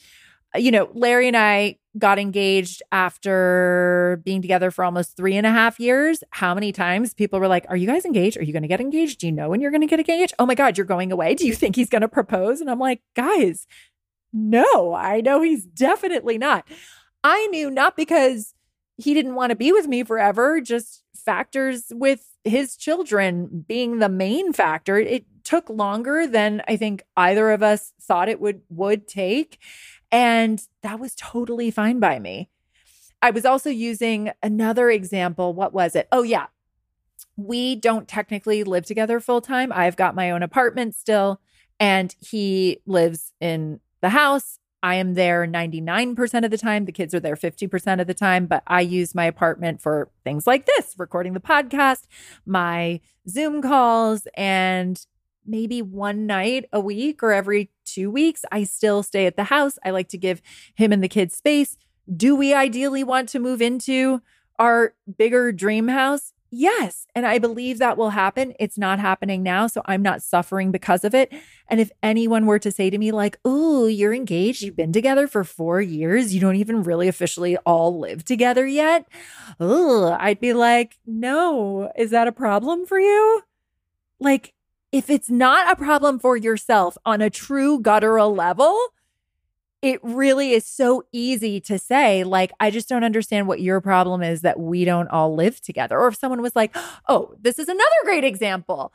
You 0.55 0.71
know, 0.71 0.89
Larry 0.93 1.27
and 1.27 1.37
I 1.37 1.77
got 1.97 2.17
engaged 2.17 2.81
after 2.91 4.21
being 4.23 4.41
together 4.41 4.71
for 4.71 4.83
almost 4.83 5.15
three 5.15 5.35
and 5.35 5.45
a 5.45 5.51
half 5.51 5.79
years. 5.79 6.23
How 6.31 6.53
many 6.53 6.71
times 6.71 7.13
people 7.13 7.39
were 7.39 7.47
like, 7.47 7.65
Are 7.69 7.77
you 7.77 7.87
guys 7.87 8.05
engaged? 8.05 8.37
Are 8.37 8.43
you 8.43 8.53
going 8.53 8.63
to 8.63 8.67
get 8.67 8.81
engaged? 8.81 9.19
Do 9.19 9.27
you 9.27 9.31
know 9.31 9.49
when 9.49 9.61
you're 9.61 9.71
going 9.71 9.81
to 9.81 9.87
get 9.87 9.99
engaged? 9.99 10.33
Oh 10.39 10.45
my 10.45 10.55
God, 10.55 10.77
you're 10.77 10.85
going 10.85 11.11
away. 11.11 11.35
Do 11.35 11.45
you 11.45 11.53
think 11.53 11.75
he's 11.75 11.89
going 11.89 12.01
to 12.01 12.07
propose? 12.07 12.61
And 12.61 12.69
I'm 12.69 12.79
like, 12.79 13.01
Guys, 13.15 13.67
no, 14.31 14.93
I 14.93 15.21
know 15.21 15.41
he's 15.41 15.65
definitely 15.65 16.37
not. 16.37 16.67
I 17.23 17.47
knew 17.47 17.69
not 17.69 17.95
because 17.95 18.53
he 18.97 19.13
didn't 19.13 19.35
want 19.35 19.51
to 19.51 19.55
be 19.55 19.71
with 19.71 19.87
me 19.87 20.03
forever, 20.03 20.61
just 20.61 21.03
factors 21.15 21.85
with 21.91 22.27
his 22.43 22.75
children 22.75 23.65
being 23.67 23.99
the 23.99 24.09
main 24.09 24.53
factor. 24.53 24.97
It 24.97 25.25
took 25.43 25.69
longer 25.69 26.27
than 26.27 26.61
I 26.67 26.77
think 26.77 27.03
either 27.15 27.51
of 27.51 27.63
us 27.63 27.93
thought 28.01 28.29
it 28.29 28.39
would 28.39 28.61
would 28.69 29.07
take. 29.07 29.59
And 30.13 30.61
that 30.83 30.99
was 30.99 31.15
totally 31.15 31.71
fine 31.71 31.99
by 31.99 32.19
me. 32.19 32.49
I 33.23 33.31
was 33.31 33.45
also 33.45 33.71
using 33.71 34.31
another 34.43 34.91
example. 34.91 35.53
What 35.53 35.73
was 35.73 35.95
it? 35.95 36.07
Oh, 36.11 36.21
yeah. 36.21 36.47
We 37.35 37.75
don't 37.75 38.07
technically 38.07 38.63
live 38.63 38.85
together 38.85 39.19
full 39.19 39.41
time. 39.41 39.71
I've 39.73 39.95
got 39.95 40.13
my 40.13 40.29
own 40.29 40.43
apartment 40.43 40.93
still, 40.93 41.41
and 41.79 42.15
he 42.19 42.77
lives 42.85 43.33
in 43.41 43.79
the 44.01 44.09
house. 44.09 44.59
I 44.83 44.95
am 44.95 45.15
there 45.15 45.47
99% 45.47 46.45
of 46.45 46.51
the 46.51 46.57
time. 46.57 46.85
The 46.85 46.91
kids 46.91 47.15
are 47.15 47.19
there 47.19 47.37
50% 47.37 47.99
of 47.99 48.05
the 48.05 48.13
time, 48.13 48.45
but 48.45 48.61
I 48.67 48.81
use 48.81 49.15
my 49.15 49.25
apartment 49.25 49.81
for 49.81 50.11
things 50.23 50.45
like 50.45 50.67
this 50.67 50.93
recording 50.99 51.33
the 51.33 51.39
podcast, 51.39 52.03
my 52.45 52.99
Zoom 53.27 53.63
calls, 53.63 54.27
and 54.35 55.03
maybe 55.45 55.81
one 55.81 56.27
night 56.27 56.65
a 56.71 56.79
week 56.79 57.23
or 57.23 57.31
every 57.31 57.71
two 57.93 58.09
weeks, 58.09 58.43
I 58.51 58.63
still 58.63 59.03
stay 59.03 59.25
at 59.25 59.35
the 59.35 59.45
house. 59.45 59.77
I 59.85 59.91
like 59.91 60.09
to 60.09 60.17
give 60.17 60.41
him 60.75 60.91
and 60.91 61.03
the 61.03 61.07
kids 61.07 61.35
space. 61.35 61.77
Do 62.15 62.35
we 62.35 62.53
ideally 62.53 63.03
want 63.03 63.29
to 63.29 63.39
move 63.39 63.61
into 63.61 64.21
our 64.59 64.93
bigger 65.17 65.51
dream 65.51 65.87
house? 65.87 66.33
Yes. 66.55 67.07
And 67.15 67.25
I 67.25 67.39
believe 67.39 67.79
that 67.79 67.97
will 67.97 68.11
happen. 68.11 68.53
It's 68.59 68.77
not 68.77 68.99
happening 68.99 69.41
now. 69.41 69.65
So 69.65 69.81
I'm 69.85 70.03
not 70.03 70.21
suffering 70.21 70.71
because 70.71 71.03
of 71.03 71.15
it. 71.15 71.33
And 71.67 71.79
if 71.79 71.89
anyone 72.03 72.45
were 72.45 72.59
to 72.59 72.71
say 72.71 72.91
to 72.91 72.97
me, 72.99 73.11
like, 73.11 73.39
oh, 73.43 73.87
you're 73.87 74.13
engaged, 74.13 74.61
you've 74.61 74.75
been 74.75 74.93
together 74.93 75.27
for 75.27 75.43
four 75.43 75.81
years, 75.81 76.31
you 76.31 76.39
don't 76.39 76.57
even 76.57 76.83
really 76.83 77.07
officially 77.07 77.57
all 77.65 77.99
live 77.99 78.23
together 78.23 78.67
yet, 78.67 79.07
oh, 79.59 80.15
I'd 80.19 80.39
be 80.39 80.53
like, 80.53 80.99
no, 81.07 81.91
is 81.97 82.11
that 82.11 82.27
a 82.27 82.31
problem 82.31 82.85
for 82.85 82.99
you? 82.99 83.41
Like, 84.19 84.53
if 84.93 85.09
it's 85.09 85.29
not 85.29 85.69
a 85.69 85.75
problem 85.75 86.19
for 86.19 86.37
yourself 86.37 86.97
on 87.03 87.19
a 87.19 87.29
true 87.29 87.79
guttural 87.79 88.33
level, 88.33 88.79
it 89.81 89.99
really 90.03 90.51
is 90.51 90.65
so 90.65 91.03
easy 91.11 91.59
to 91.61 91.79
say, 91.79 92.23
like, 92.23 92.51
I 92.59 92.69
just 92.69 92.87
don't 92.87 93.03
understand 93.03 93.47
what 93.47 93.59
your 93.59 93.81
problem 93.81 94.21
is 94.21 94.41
that 94.41 94.59
we 94.59 94.85
don't 94.85 95.09
all 95.09 95.35
live 95.35 95.59
together. 95.59 95.99
Or 95.99 96.07
if 96.09 96.15
someone 96.15 96.43
was 96.43 96.55
like, 96.55 96.75
oh, 97.09 97.33
this 97.41 97.57
is 97.57 97.67
another 97.67 97.83
great 98.03 98.23
example. 98.23 98.93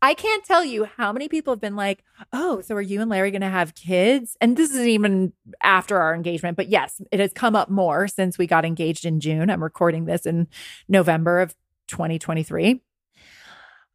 I 0.00 0.14
can't 0.14 0.44
tell 0.44 0.64
you 0.64 0.84
how 0.84 1.12
many 1.12 1.28
people 1.28 1.52
have 1.52 1.60
been 1.60 1.76
like, 1.76 2.04
oh, 2.32 2.60
so 2.60 2.76
are 2.76 2.80
you 2.80 3.00
and 3.00 3.10
Larry 3.10 3.32
going 3.32 3.40
to 3.40 3.48
have 3.48 3.74
kids? 3.74 4.36
And 4.40 4.56
this 4.56 4.70
isn't 4.70 4.88
even 4.88 5.32
after 5.60 5.98
our 5.98 6.14
engagement, 6.14 6.56
but 6.56 6.68
yes, 6.68 7.00
it 7.10 7.18
has 7.18 7.32
come 7.32 7.56
up 7.56 7.68
more 7.68 8.06
since 8.06 8.38
we 8.38 8.46
got 8.46 8.64
engaged 8.64 9.04
in 9.04 9.18
June. 9.18 9.50
I'm 9.50 9.62
recording 9.62 10.04
this 10.04 10.24
in 10.24 10.46
November 10.88 11.40
of 11.40 11.56
2023 11.88 12.80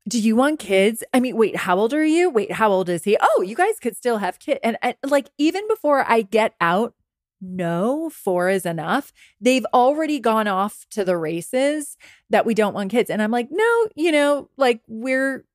do 0.09 0.19
you 0.19 0.35
want 0.35 0.59
kids? 0.59 1.03
I 1.13 1.19
mean, 1.19 1.37
wait, 1.37 1.55
how 1.55 1.77
old 1.77 1.93
are 1.93 2.03
you? 2.03 2.29
Wait, 2.29 2.51
how 2.51 2.71
old 2.71 2.89
is 2.89 3.03
he? 3.03 3.15
Oh, 3.21 3.41
you 3.41 3.55
guys 3.55 3.79
could 3.79 3.95
still 3.95 4.17
have 4.17 4.39
kids. 4.39 4.59
And, 4.63 4.77
and 4.81 4.95
like, 5.03 5.29
even 5.37 5.67
before 5.67 6.03
I 6.09 6.23
get 6.23 6.55
out, 6.59 6.95
no, 7.41 8.09
four 8.09 8.49
is 8.49 8.65
enough. 8.65 9.13
They've 9.39 9.65
already 9.73 10.19
gone 10.19 10.47
off 10.47 10.85
to 10.91 11.05
the 11.05 11.15
races 11.15 11.95
that 12.29 12.45
we 12.45 12.53
don't 12.53 12.73
want 12.73 12.91
kids. 12.91 13.09
And 13.09 13.21
I'm 13.21 13.31
like, 13.31 13.49
no, 13.51 13.87
you 13.95 14.11
know, 14.11 14.49
like 14.57 14.81
we're, 14.87 15.45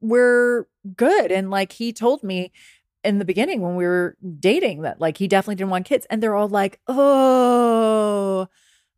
we're 0.00 0.66
good. 0.96 1.32
And 1.32 1.50
like 1.50 1.72
he 1.72 1.92
told 1.92 2.22
me 2.22 2.52
in 3.02 3.18
the 3.18 3.24
beginning 3.24 3.60
when 3.60 3.76
we 3.76 3.84
were 3.84 4.16
dating 4.38 4.82
that 4.82 5.00
like 5.00 5.18
he 5.18 5.28
definitely 5.28 5.56
didn't 5.56 5.70
want 5.70 5.86
kids. 5.86 6.06
And 6.08 6.22
they're 6.22 6.36
all 6.36 6.48
like, 6.48 6.80
oh, 6.86 8.48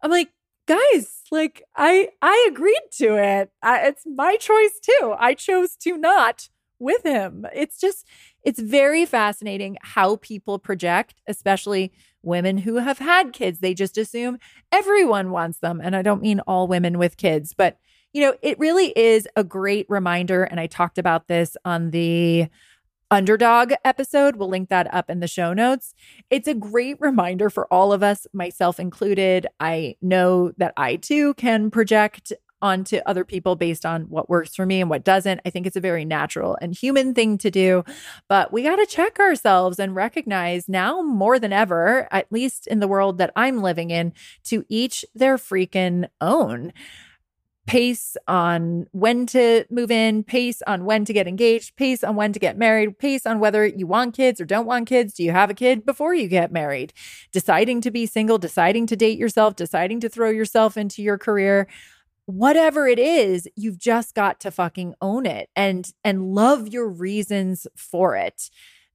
I'm 0.02 0.11
like, 0.11 0.29
guys 0.66 1.22
like 1.31 1.62
i 1.76 2.09
i 2.22 2.48
agreed 2.50 2.81
to 2.98 3.16
it. 3.16 3.50
I, 3.62 3.87
it's 3.88 4.02
my 4.07 4.37
choice 4.37 4.79
too. 4.83 5.14
I 5.18 5.35
chose 5.35 5.76
to 5.83 5.96
not 5.96 6.48
with 6.79 7.05
him. 7.05 7.46
It's 7.55 7.81
just 7.81 8.07
it's 8.44 8.61
very 8.61 9.07
fascinating 9.07 9.79
how 9.83 10.16
people 10.16 10.59
project 10.59 11.20
especially 11.26 11.92
women 12.22 12.59
who 12.59 12.76
have 12.76 12.98
had 12.98 13.33
kids. 13.33 13.61
They 13.61 13.74
just 13.74 13.96
assume 13.96 14.38
everyone 14.72 15.31
wants 15.31 15.59
them 15.61 15.81
and 15.83 15.94
i 15.96 16.02
don't 16.02 16.22
mean 16.22 16.40
all 16.40 16.68
women 16.68 16.98
with 16.98 17.16
kids 17.16 17.55
but 17.57 17.79
you 18.12 18.20
know 18.20 18.35
it 18.42 18.59
really 18.59 18.92
is 18.96 19.29
a 19.37 19.44
great 19.44 19.87
reminder 19.88 20.44
and 20.44 20.59
i 20.59 20.66
talked 20.66 20.98
about 20.98 21.29
this 21.29 21.57
on 21.64 21.90
the 21.90 22.46
underdog 23.10 23.72
episode. 23.84 24.36
We'll 24.36 24.48
link 24.48 24.68
that 24.68 24.92
up 24.92 25.10
in 25.10 25.20
the 25.20 25.28
show 25.28 25.52
notes. 25.52 25.94
It's 26.30 26.48
a 26.48 26.54
great 26.54 27.00
reminder 27.00 27.50
for 27.50 27.72
all 27.72 27.92
of 27.92 28.02
us, 28.02 28.26
myself 28.32 28.80
included. 28.80 29.46
I 29.60 29.96
know 30.02 30.52
that 30.58 30.72
I 30.76 30.96
too 30.96 31.34
can 31.34 31.70
project 31.70 32.32
onto 32.62 32.98
other 33.06 33.24
people 33.24 33.54
based 33.54 33.84
on 33.84 34.02
what 34.04 34.30
works 34.30 34.54
for 34.54 34.64
me 34.64 34.80
and 34.80 34.88
what 34.88 35.04
doesn't. 35.04 35.40
I 35.44 35.50
think 35.50 35.66
it's 35.66 35.76
a 35.76 35.80
very 35.80 36.04
natural 36.04 36.56
and 36.60 36.74
human 36.74 37.14
thing 37.14 37.38
to 37.38 37.50
do, 37.50 37.84
but 38.28 38.52
we 38.52 38.62
got 38.62 38.76
to 38.76 38.86
check 38.86 39.18
ourselves 39.18 39.78
and 39.78 39.94
recognize 39.94 40.68
now 40.68 41.02
more 41.02 41.38
than 41.38 41.52
ever, 41.52 42.08
at 42.10 42.32
least 42.32 42.66
in 42.66 42.80
the 42.80 42.88
world 42.88 43.18
that 43.18 43.32
I'm 43.36 43.62
living 43.62 43.90
in, 43.90 44.14
to 44.44 44.64
each 44.68 45.04
their 45.14 45.36
freaking 45.36 46.08
own 46.20 46.72
pace 47.66 48.16
on 48.29 48.87
when 48.92 49.26
to 49.26 49.64
move 49.70 49.90
in, 49.90 50.22
pace 50.22 50.62
on 50.66 50.85
when 50.85 51.05
to 51.05 51.12
get 51.12 51.26
engaged, 51.26 51.76
pace 51.76 52.05
on 52.05 52.14
when 52.14 52.33
to 52.33 52.38
get 52.38 52.57
married, 52.57 52.98
pace 52.98 53.26
on 53.26 53.40
whether 53.40 53.66
you 53.66 53.87
want 53.87 54.14
kids 54.14 54.40
or 54.40 54.44
don't 54.44 54.66
want 54.66 54.87
kids. 54.87 55.14
Do 55.14 55.24
you 55.24 55.33
have 55.33 55.50
a 55.50 55.55
kid 55.55 55.85
before 55.85 56.14
you 56.14 56.29
get 56.29 56.52
married? 56.52 56.92
Deciding 57.33 57.81
to 57.83 57.90
be 57.90 58.07
single, 58.07 58.38
deciding 58.38 58.87
to 58.87 58.96
date 58.96 59.18
yourself, 59.18 59.57
deciding 59.57 60.00
to 60.00 60.09
throw 60.09 60.31
yourself 60.31 60.76
into 60.76 61.02
your 61.02 61.18
career. 61.18 61.66
Whatever 62.26 62.87
it 62.87 62.98
is, 62.98 63.48
you've 63.57 63.79
just 63.79 64.14
got 64.14 64.40
to 64.40 64.50
fucking 64.50 64.94
own 65.00 65.26
it 65.26 65.48
and 65.57 65.92
and 66.05 66.35
love 66.35 66.68
your 66.68 66.88
reasons 66.88 67.66
for 67.76 68.16
it. 68.16 68.48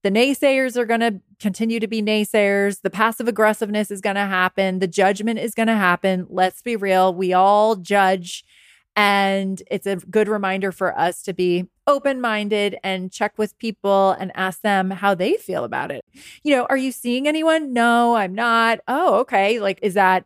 The 0.04 0.12
naysayers 0.12 0.78
are 0.78 0.86
going 0.86 1.02
to 1.02 1.22
continue 1.40 1.80
to 1.80 1.88
be 1.88 2.02
naysayers. 2.02 2.82
The 2.82 2.90
passive 2.90 3.28
aggressiveness 3.28 3.92
is 3.92 4.02
going 4.02 4.16
to 4.16 4.26
happen. 4.26 4.80
The 4.80 4.88
judgment 4.88 5.40
is 5.40 5.54
going 5.54 5.68
to 5.68 5.76
happen. 5.76 6.26
Let's 6.30 6.62
be 6.62 6.76
real. 6.76 7.14
We 7.14 7.34
all 7.34 7.76
judge 7.76 8.44
and 8.96 9.62
it's 9.72 9.88
a 9.88 9.96
good 9.98 10.28
reminder 10.28 10.72
for 10.72 10.98
us 10.98 11.22
to 11.24 11.34
be 11.34 11.68
open 11.88 12.20
minded 12.22 12.78
and 12.84 13.12
check 13.12 13.38
with 13.38 13.58
people 13.58 14.12
and 14.12 14.32
ask 14.36 14.62
them 14.62 14.92
how 14.92 15.16
they 15.16 15.36
feel 15.38 15.64
about 15.64 15.92
it. 15.92 16.04
You 16.44 16.56
know, 16.56 16.66
are 16.66 16.78
you 16.78 16.92
seeing 16.92 17.28
anyone? 17.28 17.74
No, 17.74 18.16
I'm 18.16 18.36
not. 18.36 18.80
Oh, 18.88 19.20
okay. 19.22 19.60
Like, 19.60 19.80
is 19.82 19.94
that 19.94 20.26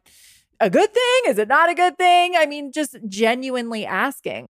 a 0.60 0.70
good 0.70 0.94
thing? 0.94 1.22
Is 1.28 1.38
it 1.38 1.48
not 1.48 1.70
a 1.70 1.76
good 1.76 1.98
thing? 1.98 2.36
I 2.36 2.46
mean, 2.46 2.72
just 2.72 2.98
genuinely 3.08 3.86
asking. 3.86 4.48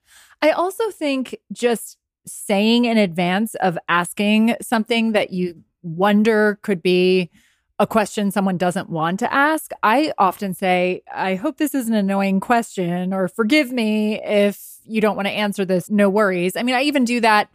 I 0.43 0.51
also 0.51 0.91
think 0.91 1.37
just 1.53 1.97
saying 2.27 2.85
in 2.85 2.99
advance 2.99 3.55
of 3.57 3.79
asking 3.89 4.57
something 4.61 5.13
that 5.13 5.31
you 5.31 5.63
wonder 5.83 6.59
could 6.63 6.83
be 6.83 7.31
a 7.81 7.87
question 7.87 8.31
someone 8.31 8.59
doesn't 8.59 8.91
want 8.91 9.19
to 9.21 9.33
ask, 9.33 9.73
I 9.83 10.13
often 10.19 10.53
say, 10.53 11.03
I 11.13 11.35
hope 11.35 11.57
this 11.57 11.75
is 11.75 11.89
an 11.89 11.95
annoying 11.95 12.39
question, 12.39 13.15
or 13.15 13.27
forgive 13.27 13.73
me 13.73 14.23
if 14.23 14.79
you 14.85 15.01
don't 15.01 15.17
want 15.17 15.27
to 15.29 15.33
answer 15.33 15.65
this. 15.65 15.89
No 15.89 16.11
worries. 16.11 16.57
I 16.57 16.63
mean, 16.63 16.75
I 16.75 16.83
even 16.83 17.07
do 17.07 17.21
that 17.21 17.49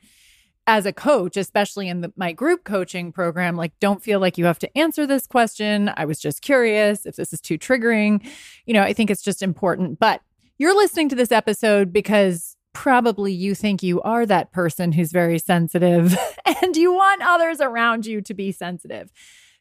as 0.66 0.88
a 0.88 0.92
coach, 0.92 1.38
especially 1.38 1.88
in 1.88 2.02
the, 2.02 2.12
my 2.18 2.32
group 2.32 2.64
coaching 2.64 3.12
program. 3.12 3.56
Like, 3.56 3.80
don't 3.80 4.02
feel 4.02 4.20
like 4.20 4.40
you 4.40 4.46
have 4.46 4.58
to 4.60 4.78
answer 4.78 5.06
this 5.06 5.28
question. 5.28 5.92
I 5.96 6.06
was 6.06 6.20
just 6.20 6.42
curious 6.42 7.06
if 7.06 7.18
this 7.18 7.32
is 7.32 7.40
too 7.40 7.60
triggering. 7.60 8.28
You 8.66 8.74
know, 8.74 8.82
I 8.82 8.94
think 8.94 9.12
it's 9.12 9.22
just 9.22 9.44
important. 9.44 10.00
But 10.00 10.22
you're 10.58 10.76
listening 10.76 11.08
to 11.10 11.16
this 11.16 11.32
episode 11.32 11.94
because 11.94 12.58
probably 12.74 13.32
you 13.32 13.54
think 13.54 13.84
you 13.84 14.02
are 14.02 14.26
that 14.26 14.52
person 14.52 14.92
who's 14.92 15.12
very 15.12 15.38
sensitive 15.38 16.18
and 16.64 16.76
you 16.76 16.96
want 16.96 17.22
others 17.22 17.62
around 17.62 18.08
you 18.08 18.22
to 18.22 18.34
be 18.34 18.52
sensitive. 18.52 19.12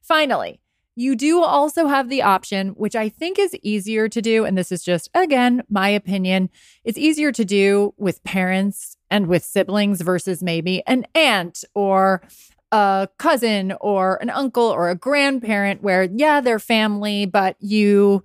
Finally, 0.05 0.61
you 0.97 1.17
do 1.17 1.43
also 1.43 1.87
have 1.87 2.09
the 2.09 2.23
option, 2.23 2.69
which 2.69 2.95
I 2.95 3.09
think 3.09 3.39
is 3.39 3.57
easier 3.63 4.09
to 4.09 4.21
do. 4.23 4.45
And 4.45 4.57
this 4.57 4.71
is 4.71 4.85
just, 4.85 5.09
again, 5.15 5.63
my 5.69 5.89
opinion. 5.89 6.51
It's 6.85 6.99
easier 6.99 7.33
to 7.33 7.45
do 7.45 7.95
with 7.97 8.23
parents 8.23 8.97
and 9.11 9.27
with 9.27 9.43
siblings 9.43 10.03
versus 10.03 10.43
maybe 10.43 10.83
an 10.87 11.07
aunt 11.15 11.65
or 11.75 12.23
a 12.71 13.09
cousin 13.19 13.73
or 13.81 14.19
an 14.21 14.31
uncle 14.31 14.65
or 14.65 14.91
a 14.91 14.95
grandparent 14.95 15.83
where, 15.83 16.05
yeah, 16.05 16.41
they're 16.41 16.59
family, 16.59 17.25
but 17.25 17.57
you, 17.61 18.23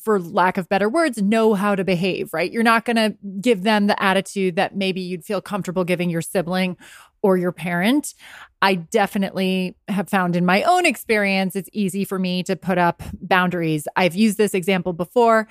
for 0.00 0.20
lack 0.20 0.56
of 0.56 0.68
better 0.68 0.88
words, 0.88 1.20
know 1.20 1.54
how 1.54 1.74
to 1.74 1.84
behave, 1.84 2.32
right? 2.32 2.50
You're 2.50 2.62
not 2.62 2.84
going 2.84 2.96
to 2.96 3.16
give 3.40 3.62
them 3.62 3.86
the 3.86 4.00
attitude 4.02 4.56
that 4.56 4.76
maybe 4.76 5.00
you'd 5.00 5.24
feel 5.24 5.40
comfortable 5.40 5.84
giving 5.84 6.10
your 6.10 6.22
sibling 6.22 6.76
or 7.22 7.36
your 7.36 7.52
parent. 7.52 8.14
I 8.62 8.76
definitely 8.76 9.76
have 9.88 10.08
found 10.08 10.36
in 10.36 10.46
my 10.46 10.62
own 10.62 10.86
experience, 10.86 11.56
it's 11.56 11.68
easy 11.72 12.04
for 12.04 12.18
me 12.18 12.42
to 12.44 12.56
put 12.56 12.78
up 12.78 13.02
boundaries. 13.20 13.88
I've 13.96 14.14
used 14.14 14.38
this 14.38 14.54
example 14.54 14.92
before 14.92 15.48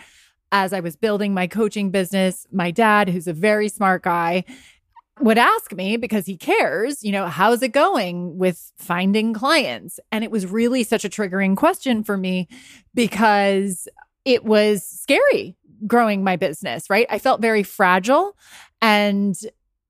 as 0.51 0.73
I 0.73 0.79
was 0.79 0.95
building 0.95 1.33
my 1.33 1.47
coaching 1.47 1.91
business. 1.91 2.47
My 2.51 2.71
dad, 2.71 3.09
who's 3.09 3.27
a 3.27 3.33
very 3.33 3.69
smart 3.69 4.03
guy, 4.03 4.45
would 5.19 5.37
ask 5.37 5.73
me 5.73 5.97
because 5.97 6.25
he 6.25 6.37
cares, 6.37 7.03
you 7.03 7.11
know, 7.11 7.27
how's 7.27 7.61
it 7.61 7.69
going 7.73 8.37
with 8.37 8.71
finding 8.77 9.33
clients? 9.33 9.99
And 10.11 10.23
it 10.23 10.31
was 10.31 10.45
really 10.45 10.83
such 10.83 11.03
a 11.03 11.09
triggering 11.09 11.57
question 11.57 12.03
for 12.03 12.17
me 12.17 12.47
because 12.93 13.87
it 14.25 14.43
was 14.43 14.85
scary 14.85 15.55
growing 15.87 16.23
my 16.23 16.35
business, 16.35 16.89
right? 16.89 17.07
I 17.09 17.19
felt 17.19 17.41
very 17.41 17.63
fragile 17.63 18.35
and 18.81 19.35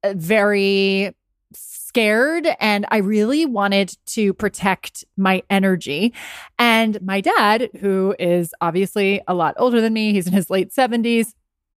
uh, 0.04 0.14
very 0.16 1.16
scared 1.54 2.48
and 2.60 2.86
I 2.92 2.98
really 2.98 3.46
wanted 3.46 3.98
to 4.08 4.34
protect 4.34 5.04
my 5.18 5.42
energy. 5.50 6.14
And 6.60 7.02
my 7.02 7.20
dad, 7.22 7.70
who 7.80 8.16
is 8.20 8.54
obviously 8.62 9.22
a 9.28 9.34
lot 9.34 9.56
older 9.58 9.82
than 9.82 9.94
me, 9.94 10.14
he's 10.14 10.28
in 10.28 10.34
his 10.34 10.52
late 10.52 10.72
70s 10.72 11.34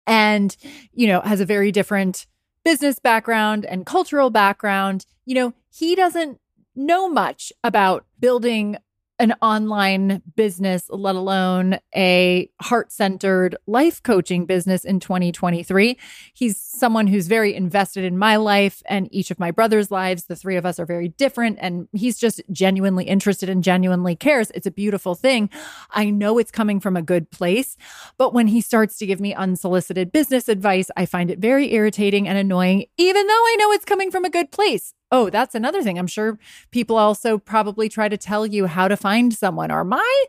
and, 0.06 0.54
you 0.92 1.06
know, 1.06 1.22
has 1.22 1.40
a 1.40 1.46
very 1.46 1.72
different 1.72 2.26
business 2.64 2.98
background 2.98 3.64
and 3.64 3.86
cultural 3.86 4.28
background. 4.28 5.06
You 5.24 5.34
know, 5.34 5.54
he 5.70 5.94
doesn't 5.94 6.38
know 6.74 7.08
much 7.08 7.52
about 7.64 8.04
building 8.20 8.76
an 9.22 9.34
online 9.40 10.20
business, 10.34 10.86
let 10.88 11.14
alone 11.14 11.78
a 11.94 12.50
heart 12.60 12.90
centered 12.90 13.54
life 13.68 14.02
coaching 14.02 14.46
business 14.46 14.84
in 14.84 14.98
2023. 14.98 15.96
He's 16.34 16.56
someone 16.56 17.06
who's 17.06 17.28
very 17.28 17.54
invested 17.54 18.02
in 18.02 18.18
my 18.18 18.34
life 18.34 18.82
and 18.86 19.08
each 19.12 19.30
of 19.30 19.38
my 19.38 19.52
brother's 19.52 19.92
lives. 19.92 20.24
The 20.24 20.34
three 20.34 20.56
of 20.56 20.66
us 20.66 20.80
are 20.80 20.86
very 20.86 21.06
different, 21.06 21.58
and 21.60 21.86
he's 21.92 22.18
just 22.18 22.42
genuinely 22.50 23.04
interested 23.04 23.48
and 23.48 23.62
genuinely 23.62 24.16
cares. 24.16 24.50
It's 24.56 24.66
a 24.66 24.72
beautiful 24.72 25.14
thing. 25.14 25.50
I 25.90 26.10
know 26.10 26.38
it's 26.38 26.50
coming 26.50 26.80
from 26.80 26.96
a 26.96 27.02
good 27.02 27.30
place, 27.30 27.76
but 28.18 28.34
when 28.34 28.48
he 28.48 28.60
starts 28.60 28.98
to 28.98 29.06
give 29.06 29.20
me 29.20 29.34
unsolicited 29.34 30.10
business 30.10 30.48
advice, 30.48 30.90
I 30.96 31.06
find 31.06 31.30
it 31.30 31.38
very 31.38 31.72
irritating 31.72 32.26
and 32.26 32.36
annoying, 32.36 32.86
even 32.98 33.24
though 33.24 33.32
I 33.32 33.56
know 33.60 33.70
it's 33.70 33.84
coming 33.84 34.10
from 34.10 34.24
a 34.24 34.30
good 34.30 34.50
place. 34.50 34.94
Oh, 35.12 35.30
that's 35.30 35.54
another 35.54 35.82
thing. 35.82 35.98
I'm 35.98 36.06
sure 36.06 36.38
people 36.70 36.96
also 36.96 37.38
probably 37.38 37.88
try 37.88 38.08
to 38.08 38.16
tell 38.16 38.46
you 38.46 38.66
how 38.66 38.88
to 38.88 38.96
find 38.96 39.32
someone 39.32 39.70
or 39.70 39.84
my 39.84 40.24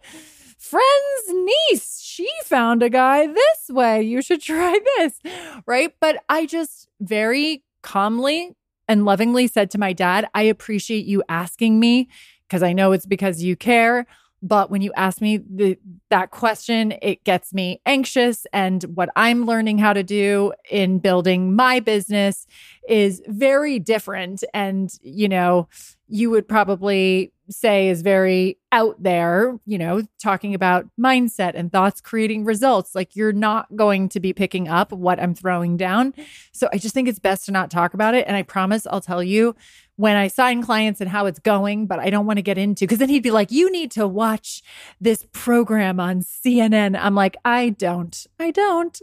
friend's 0.63 1.49
niece, 1.69 1.99
she 2.01 2.29
found 2.45 2.81
a 2.83 2.89
guy 2.89 3.27
this 3.27 3.69
way. 3.69 4.01
You 4.01 4.21
should 4.21 4.41
try 4.41 4.79
this. 4.97 5.19
Right. 5.65 5.93
But 5.99 6.23
I 6.29 6.45
just 6.45 6.87
very 7.01 7.63
calmly 7.81 8.55
and 8.87 9.05
lovingly 9.05 9.47
said 9.47 9.71
to 9.71 9.77
my 9.77 9.93
dad, 9.93 10.27
I 10.33 10.43
appreciate 10.43 11.05
you 11.05 11.23
asking 11.27 11.79
me 11.79 12.09
because 12.47 12.63
I 12.63 12.73
know 12.73 12.91
it's 12.91 13.05
because 13.05 13.41
you 13.41 13.55
care. 13.55 14.05
But 14.45 14.69
when 14.69 14.81
you 14.81 14.91
ask 14.97 15.21
me 15.21 15.37
the, 15.37 15.79
that 16.09 16.29
question, 16.29 16.93
it 17.01 17.23
gets 17.23 17.53
me 17.53 17.81
anxious. 17.85 18.45
And 18.51 18.83
what 18.83 19.09
I'm 19.15 19.45
learning 19.45 19.77
how 19.77 19.93
to 19.93 20.03
do 20.03 20.51
in 20.69 20.99
building 20.99 21.55
my 21.55 21.79
business 21.79 22.45
is 22.87 23.21
very 23.25 23.79
different. 23.79 24.43
And, 24.53 24.93
you 25.01 25.29
know, 25.29 25.69
you 26.09 26.29
would 26.29 26.47
probably 26.47 27.31
say 27.49 27.89
is 27.89 28.01
very 28.01 28.57
out 28.71 29.01
there, 29.01 29.57
you 29.65 29.77
know, 29.77 30.01
talking 30.21 30.53
about 30.53 30.87
mindset 30.99 31.53
and 31.55 31.71
thoughts 31.71 32.01
creating 32.01 32.45
results. 32.45 32.95
Like 32.95 33.15
you're 33.15 33.33
not 33.33 33.75
going 33.75 34.09
to 34.09 34.19
be 34.19 34.33
picking 34.33 34.67
up 34.67 34.91
what 34.91 35.19
I'm 35.19 35.35
throwing 35.35 35.77
down. 35.77 36.13
So 36.51 36.69
I 36.71 36.77
just 36.77 36.93
think 36.93 37.07
it's 37.07 37.19
best 37.19 37.45
to 37.45 37.51
not 37.51 37.71
talk 37.71 37.93
about 37.93 38.15
it. 38.15 38.25
And 38.27 38.35
I 38.35 38.43
promise 38.43 38.87
I'll 38.87 39.01
tell 39.01 39.23
you 39.23 39.55
when 39.95 40.15
I 40.15 40.27
sign 40.27 40.63
clients 40.63 41.01
and 41.01 41.09
how 41.09 41.25
it's 41.27 41.39
going, 41.39 41.85
but 41.85 41.99
I 41.99 42.09
don't 42.09 42.25
want 42.25 42.37
to 42.37 42.43
get 42.43 42.57
into 42.57 42.85
because 42.85 42.97
then 42.97 43.09
he'd 43.09 43.23
be 43.23 43.31
like, 43.31 43.51
You 43.51 43.71
need 43.71 43.91
to 43.91 44.07
watch 44.07 44.61
this 44.99 45.25
program 45.31 45.99
on 45.99 46.21
CNN. 46.21 46.97
I'm 46.99 47.15
like, 47.15 47.37
I 47.45 47.69
don't, 47.69 48.25
I 48.39 48.51
don't. 48.51 48.99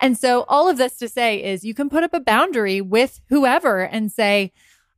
And 0.00 0.16
so 0.16 0.44
all 0.48 0.68
of 0.68 0.78
this 0.78 0.96
to 0.98 1.08
say 1.08 1.42
is 1.42 1.64
you 1.64 1.74
can 1.74 1.90
put 1.90 2.04
up 2.04 2.14
a 2.14 2.20
boundary 2.20 2.80
with 2.80 3.20
whoever 3.28 3.80
and 3.80 4.10
say, 4.10 4.52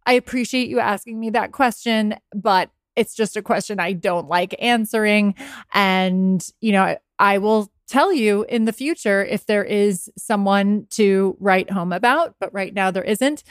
I 0.06 0.14
appreciate 0.14 0.68
you 0.68 0.80
asking 0.80 1.18
me 1.18 1.30
that 1.30 1.52
question, 1.52 2.16
but 2.34 2.70
it's 2.96 3.14
just 3.14 3.36
a 3.36 3.42
question 3.42 3.80
I 3.80 3.92
don't 3.92 4.28
like 4.28 4.54
answering. 4.60 5.34
And, 5.72 6.46
you 6.60 6.72
know, 6.72 6.82
I, 6.82 6.98
I 7.18 7.38
will 7.38 7.70
tell 7.92 8.12
you 8.12 8.44
in 8.48 8.64
the 8.64 8.72
future 8.72 9.24
if 9.24 9.46
there 9.46 9.64
is 9.64 10.10
someone 10.16 10.86
to 10.90 11.36
write 11.40 11.70
home 11.70 11.92
about, 11.92 12.34
but 12.40 12.52
right 12.52 12.72
now 12.72 12.90
there 12.90 13.04
isn't. 13.04 13.44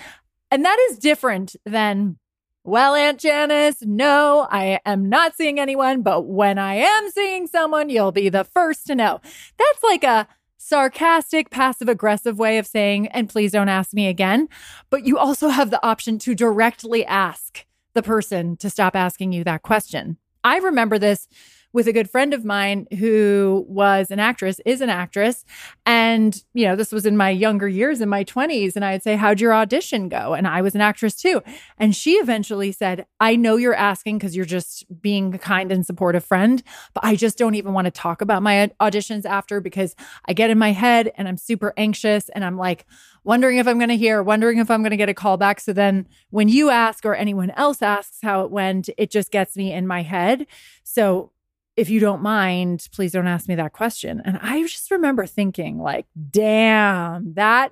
And 0.52 0.66
that 0.66 0.78
is 0.90 1.00
different 1.00 1.56
than, 1.66 2.18
well, 2.64 2.94
Aunt 2.94 3.20
Janice, 3.20 3.78
no, 3.82 4.48
I 4.52 4.80
am 4.86 5.08
not 5.08 5.36
seeing 5.36 5.60
anyone, 5.60 6.02
but 6.02 6.28
when 6.28 6.60
I 6.60 6.76
am 6.76 7.10
seeing 7.10 7.48
someone, 7.48 7.90
you'll 7.90 8.12
be 8.12 8.28
the 8.30 8.44
first 8.44 8.86
to 8.88 8.96
know. 8.96 9.22
That's 9.58 9.84
like 9.84 10.04
a 10.04 10.28
sarcastic, 10.58 11.50
passive 11.50 11.90
aggressive 11.90 12.38
way 12.38 12.58
of 12.58 12.68
saying, 12.68 13.08
and 13.08 13.30
please 13.30 13.54
don't 13.54 13.70
ask 13.70 13.94
me 13.94 14.08
again. 14.08 14.48
But 14.90 15.08
you 15.08 15.18
also 15.18 15.50
have 15.50 15.72
the 15.72 15.84
option 15.86 16.20
to 16.20 16.36
directly 16.36 17.06
ask 17.06 17.66
the 17.94 18.04
person 18.04 18.58
to 18.58 18.70
stop 18.70 18.96
asking 18.96 19.32
you 19.32 19.44
that 19.46 19.64
question. 19.64 20.18
I 20.44 20.58
remember 20.58 21.00
this 21.00 21.28
with 21.74 21.88
a 21.88 21.94
good 21.94 22.10
friend 22.10 22.34
of 22.34 22.44
mine 22.44 22.88
who 23.00 23.66
was 23.68 24.12
an 24.12 24.20
actress, 24.20 24.60
is 24.66 24.82
an 24.82 24.90
actress. 24.90 25.46
And, 25.86 26.44
you 26.54 26.66
know, 26.66 26.76
this 26.76 26.92
was 26.92 27.06
in 27.06 27.16
my 27.16 27.30
younger 27.30 27.68
years, 27.68 28.02
in 28.02 28.10
my 28.10 28.24
20s. 28.24 28.76
And 28.76 28.84
I'd 28.84 29.04
say, 29.04 29.16
How'd 29.16 29.40
your 29.40 29.54
audition 29.54 30.10
go? 30.10 30.34
And 30.34 30.48
I 30.48 30.62
was 30.62 30.76
an 30.76 30.82
actress 30.82 31.16
too. 31.16 31.42
And 31.78 31.96
she 31.96 32.14
eventually 32.14 32.72
said, 32.72 33.06
I 33.20 33.36
know 33.36 33.56
you're 33.56 33.74
asking 33.74 34.18
because 34.18 34.36
you're 34.36 34.46
just 34.46 34.86
being 35.02 35.34
a 35.34 35.40
kind 35.40 35.72
and 35.72 35.86
supportive 35.86 36.24
friend, 36.24 36.62
but 36.94 37.04
I 37.06 37.16
just 37.16 37.38
don't 37.38 37.56
even 37.56 37.74
want 37.74 37.86
to 37.86 37.92
talk 37.92 38.22
about 38.22 38.44
my 38.44 38.72
auditions 38.80 39.26
after 39.26 39.62
because 39.62 39.96
I 40.26 40.34
get 40.34 40.50
in 40.50 40.58
my 40.58 40.72
head 40.72 41.12
and 41.16 41.28
I'm 41.28 41.38
super 41.38 41.74
anxious 41.78 42.30
and 42.30 42.44
I'm 42.44 42.58
like, 42.58 42.86
wondering 43.24 43.58
if 43.58 43.68
I'm 43.68 43.78
going 43.78 43.90
to 43.90 43.98
hear, 43.98 44.24
wondering 44.24 44.58
if 44.58 44.72
I'm 44.72 44.82
going 44.82 44.92
to 44.92 44.98
get 44.98 45.10
a 45.10 45.14
call 45.14 45.38
back. 45.38 45.60
So 45.60 45.74
then 45.74 46.08
when 46.30 46.50
you 46.50 46.70
ask 46.70 47.06
or 47.06 47.16
anyone 47.16 47.52
else 47.52 47.82
asks 47.82 48.18
how 48.24 48.44
it 48.44 48.52
went, 48.52 48.90
it 48.98 49.12
just 49.12 49.32
gets 49.32 49.56
me 49.56 49.72
in 49.72 49.86
my 49.86 50.02
head. 50.02 50.48
So 50.84 51.32
if 51.76 51.90
you 51.90 52.00
don't 52.00 52.22
mind, 52.22 52.88
please 52.92 53.12
don't 53.12 53.28
ask 53.28 53.48
me 53.48 53.56
that 53.56 53.74
question. 53.74 54.22
And 54.26 54.38
I 54.42 54.62
just 54.64 54.92
remember 54.92 55.26
thinking, 55.26 55.80
like, 55.80 56.06
damn, 56.30 57.34
that 57.36 57.72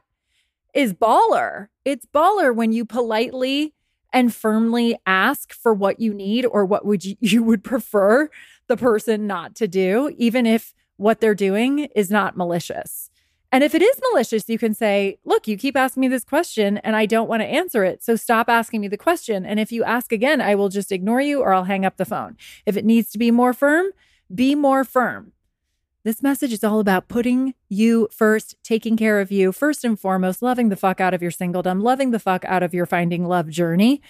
is 0.74 0.94
baller. 0.94 1.68
It's 1.86 2.06
baller 2.06 2.56
when 2.56 2.72
you 2.72 2.86
politely 2.86 3.74
and 4.14 4.34
firmly 4.34 4.98
ask 5.06 5.54
for 5.54 5.74
what 5.74 6.00
you 6.00 6.14
need 6.14 6.46
or 6.46 6.66
what 6.66 6.86
would 6.86 7.06
you, 7.06 7.16
you 7.20 7.44
would 7.44 7.64
prefer 7.64 8.30
the 8.68 8.78
person 8.78 9.28
not 9.28 9.56
to 9.56 9.68
do, 9.68 10.14
even 10.18 10.46
if 10.46 10.74
what 10.98 11.20
they're 11.20 11.36
doing 11.36 11.80
is 11.96 12.10
not 12.10 12.38
malicious. 12.38 13.09
And 13.52 13.64
if 13.64 13.74
it 13.74 13.82
is 13.82 14.00
malicious, 14.12 14.48
you 14.48 14.60
can 14.60 14.74
say, 14.74 15.18
Look, 15.26 15.48
you 15.48 15.58
keep 15.58 15.76
asking 15.76 16.02
me 16.02 16.08
this 16.08 16.24
question 16.24 16.78
and 16.80 16.96
I 16.96 17.06
don't 17.06 17.28
want 17.28 17.42
to 17.42 17.48
answer 17.48 17.84
it. 17.84 18.04
So 18.04 18.16
stop 18.16 18.48
asking 18.48 18.82
me 18.82 18.88
the 18.88 18.98
question. 18.98 19.46
And 19.46 19.60
if 19.60 19.72
you 19.72 19.84
ask 19.84 20.12
again, 20.12 20.40
I 20.42 20.56
will 20.56 20.70
just 20.70 20.92
ignore 20.92 21.22
you 21.22 21.42
or 21.42 21.54
I'll 21.54 21.64
hang 21.64 21.86
up 21.86 21.98
the 21.98 22.06
phone. 22.06 22.38
If 22.66 22.78
it 22.78 22.86
needs 22.86 23.10
to 23.12 23.18
be 23.18 23.32
more 23.32 23.54
firm, 23.54 23.88
be 24.34 24.54
more 24.56 24.84
firm. 24.84 25.32
This 26.04 26.24
message 26.24 26.54
is 26.54 26.64
all 26.64 26.80
about 26.80 27.10
putting 27.10 27.56
you 27.68 28.08
first, 28.12 28.56
taking 28.64 28.96
care 28.96 29.20
of 29.20 29.32
you 29.32 29.52
first 29.52 29.84
and 29.84 30.00
foremost, 30.00 30.42
loving 30.42 30.70
the 30.70 30.78
fuck 30.78 31.02
out 31.02 31.14
of 31.14 31.22
your 31.22 31.32
singledom, 31.32 31.82
loving 31.82 32.12
the 32.12 32.20
fuck 32.20 32.46
out 32.46 32.64
of 32.64 32.74
your 32.74 32.86
finding 32.86 33.26
love 33.26 33.50
journey. 33.50 34.02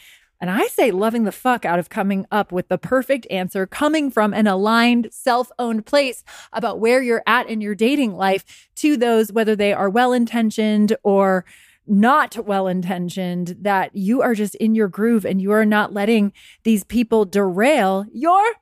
And 0.41 0.49
I 0.49 0.67
say 0.67 0.91
loving 0.91 1.25
the 1.25 1.31
fuck 1.31 1.65
out 1.65 1.79
of 1.79 1.89
coming 1.89 2.25
up 2.31 2.51
with 2.51 2.69
the 2.69 2.77
perfect 2.77 3.27
answer 3.29 3.65
coming 3.65 4.09
from 4.09 4.33
an 4.33 4.47
aligned, 4.47 5.09
self 5.11 5.51
owned 5.59 5.85
place 5.85 6.23
about 6.53 6.79
where 6.79 7.01
you're 7.01 7.23
at 7.27 7.49
in 7.49 7.59
your 7.61 7.75
dating 7.75 8.15
life 8.15 8.69
to 8.75 8.95
those, 8.95 9.31
whether 9.31 9.55
they 9.55 9.73
are 9.73 9.89
well 9.89 10.13
intentioned 10.13 10.95
or 11.03 11.45
not 11.85 12.45
well 12.45 12.67
intentioned, 12.67 13.55
that 13.61 13.95
you 13.95 14.21
are 14.21 14.35
just 14.35 14.55
in 14.55 14.75
your 14.75 14.87
groove 14.87 15.25
and 15.25 15.41
you 15.41 15.51
are 15.51 15.65
not 15.65 15.93
letting 15.93 16.31
these 16.63 16.83
people 16.83 17.25
derail 17.25 18.05
your 18.13 18.53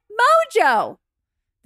mojo. 0.55 0.97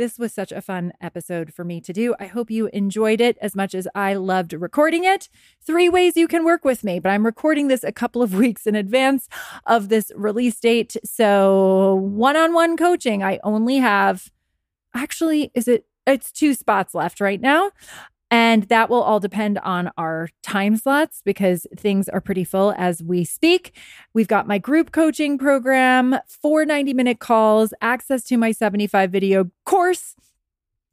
This 0.02 0.18
was 0.18 0.34
such 0.34 0.52
a 0.52 0.64
fun 0.64 0.94
episode 1.00 1.54
for 1.54 1.64
me 1.64 1.80
to 1.80 1.94
do. 1.94 2.16
I 2.20 2.26
hope 2.26 2.50
you 2.50 2.72
enjoyed 2.74 3.22
it 3.22 3.38
as 3.40 3.56
much 3.56 3.76
as 3.76 3.88
I 3.94 4.16
loved 4.16 4.52
recording 4.52 5.04
it. 5.04 5.30
Three 5.64 5.90
ways 5.90 6.18
you 6.18 6.28
can 6.28 6.44
work 6.44 6.66
with 6.66 6.84
me, 6.84 6.98
but 6.98 7.10
I'm 7.10 7.24
recording 7.24 7.68
this 7.68 7.84
a 7.84 7.92
couple 7.92 8.24
of 8.24 8.34
weeks 8.44 8.66
in 8.66 8.74
advance 8.74 9.30
of 9.68 9.90
this 9.90 10.12
release 10.16 10.60
date. 10.60 10.98
So, 11.06 11.94
one 11.94 12.36
on 12.36 12.52
one 12.52 12.78
coaching, 12.78 13.22
I 13.22 13.40
only 13.44 13.78
have 13.78 14.32
actually, 14.96 15.52
is 15.54 15.68
it? 15.68 15.86
It's 16.08 16.32
two 16.32 16.56
spots 16.56 16.96
left 16.96 17.22
right 17.22 17.40
now. 17.40 17.70
And 18.32 18.64
that 18.70 18.90
will 18.90 19.02
all 19.02 19.20
depend 19.20 19.60
on 19.60 19.92
our 19.98 20.30
time 20.42 20.78
slots 20.78 21.22
because 21.24 21.68
things 21.78 22.08
are 22.08 22.22
pretty 22.22 22.46
full 22.46 22.74
as 22.78 23.04
we 23.04 23.26
speak. 23.26 23.78
We've 24.14 24.28
got 24.28 24.48
my 24.48 24.58
group 24.58 24.94
coaching 24.94 25.38
program, 25.38 26.18
four 26.28 26.66
90 26.66 26.94
minute 26.94 27.20
calls, 27.20 27.74
access 27.82 28.24
to 28.26 28.38
my 28.38 28.54
75 28.54 29.12
video 29.12 29.52
course. 29.66 30.16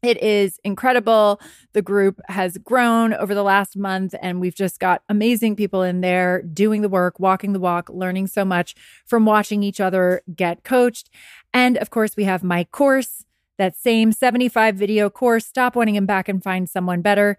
It 0.02 0.22
is 0.22 0.60
incredible. 0.62 1.40
The 1.72 1.82
group 1.82 2.20
has 2.28 2.56
grown 2.58 3.14
over 3.14 3.34
the 3.34 3.42
last 3.42 3.76
month, 3.76 4.14
and 4.22 4.40
we've 4.40 4.54
just 4.54 4.78
got 4.78 5.02
amazing 5.08 5.56
people 5.56 5.82
in 5.82 6.02
there 6.02 6.42
doing 6.42 6.82
the 6.82 6.88
work, 6.88 7.18
walking 7.18 7.52
the 7.52 7.58
walk, 7.58 7.88
learning 7.90 8.28
so 8.28 8.44
much 8.44 8.76
from 9.06 9.26
watching 9.26 9.64
each 9.64 9.80
other 9.80 10.22
get 10.34 10.62
coached. 10.62 11.10
And 11.52 11.76
of 11.78 11.90
course, 11.90 12.16
we 12.16 12.24
have 12.24 12.44
my 12.44 12.62
course 12.64 13.24
that 13.58 13.76
same 13.76 14.12
75 14.12 14.76
video 14.76 15.10
course, 15.10 15.46
Stop 15.46 15.76
Wanting 15.76 15.96
Him 15.96 16.06
Back 16.06 16.28
and 16.28 16.42
Find 16.42 16.68
Someone 16.68 17.02
Better. 17.02 17.36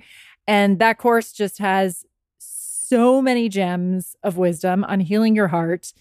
And 0.48 0.80
that 0.80 0.98
course 0.98 1.32
just 1.32 1.58
has 1.60 2.06
so 2.38 3.22
many 3.22 3.50
gems 3.50 4.16
of 4.24 4.38
wisdom 4.38 4.84
on 4.84 5.00
healing 5.00 5.36
your 5.36 5.48
heart 5.48 5.94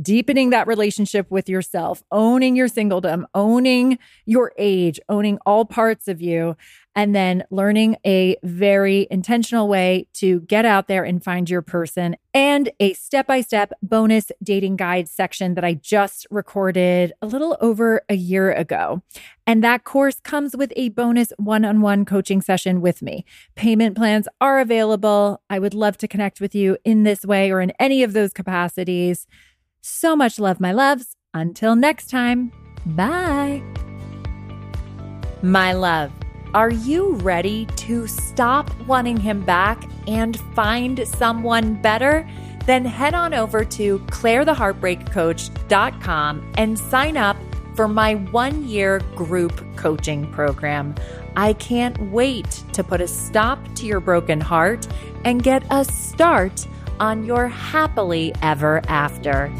deepening 0.00 0.50
that 0.50 0.66
relationship 0.66 1.30
with 1.30 1.48
yourself, 1.48 2.02
owning 2.12 2.56
your 2.56 2.68
singledom, 2.68 3.24
owning 3.34 3.98
your 4.26 4.52
age, 4.58 5.00
owning 5.08 5.38
all 5.46 5.64
parts 5.64 6.08
of 6.08 6.20
you, 6.20 6.56
and 6.96 7.14
then 7.14 7.44
learning 7.50 7.96
a 8.04 8.36
very 8.42 9.06
intentional 9.10 9.68
way 9.68 10.08
to 10.14 10.40
get 10.40 10.64
out 10.64 10.88
there 10.88 11.04
and 11.04 11.22
find 11.22 11.48
your 11.48 11.62
person, 11.62 12.16
and 12.34 12.70
a 12.80 12.94
step 12.94 13.26
by 13.28 13.42
step 13.42 13.72
bonus 13.82 14.32
dating 14.42 14.76
guide 14.76 15.08
section 15.08 15.54
that 15.54 15.64
I 15.64 15.74
just 15.74 16.26
recorded 16.30 17.12
a 17.22 17.26
little 17.26 17.56
over 17.60 18.02
a 18.08 18.14
year 18.14 18.50
ago. 18.50 19.02
And 19.46 19.62
that 19.62 19.84
course 19.84 20.18
comes 20.20 20.56
with 20.56 20.72
a 20.74 20.88
bonus 20.88 21.32
one 21.36 21.64
on 21.64 21.82
one 21.82 22.04
coaching 22.04 22.40
session 22.40 22.80
with 22.80 23.02
me. 23.02 23.24
Payment 23.54 23.96
plans 23.96 24.26
are 24.40 24.58
available. 24.58 25.42
I 25.48 25.58
would 25.58 25.74
love 25.74 25.98
to 25.98 26.08
connect 26.08 26.40
with 26.40 26.54
you 26.54 26.78
in 26.84 27.04
this 27.04 27.24
way 27.24 27.52
or 27.52 27.60
in 27.60 27.72
any 27.78 28.02
of 28.02 28.12
those 28.12 28.32
capacities. 28.32 29.26
So 29.82 30.16
much 30.16 30.38
love, 30.38 30.58
my 30.58 30.72
loves. 30.72 31.14
Until 31.32 31.76
next 31.76 32.08
time, 32.08 32.50
bye. 32.86 33.62
My 35.42 35.74
love, 35.74 36.10
are 36.56 36.70
you 36.70 37.12
ready 37.16 37.66
to 37.76 38.06
stop 38.06 38.74
wanting 38.86 39.18
him 39.18 39.44
back 39.44 39.84
and 40.06 40.40
find 40.54 41.06
someone 41.06 41.74
better? 41.74 42.26
Then 42.64 42.86
head 42.86 43.12
on 43.12 43.34
over 43.34 43.62
to 43.62 43.98
clairetheheartbreakcoach.com 43.98 46.52
and 46.56 46.78
sign 46.78 47.18
up 47.18 47.36
for 47.74 47.86
my 47.86 48.14
one 48.14 48.66
year 48.66 49.00
group 49.14 49.76
coaching 49.76 50.32
program. 50.32 50.94
I 51.36 51.52
can't 51.52 52.00
wait 52.10 52.64
to 52.72 52.82
put 52.82 53.02
a 53.02 53.08
stop 53.08 53.58
to 53.74 53.84
your 53.84 54.00
broken 54.00 54.40
heart 54.40 54.88
and 55.26 55.42
get 55.42 55.62
a 55.70 55.84
start 55.84 56.66
on 56.98 57.26
your 57.26 57.48
happily 57.48 58.34
ever 58.40 58.80
after. 58.88 59.52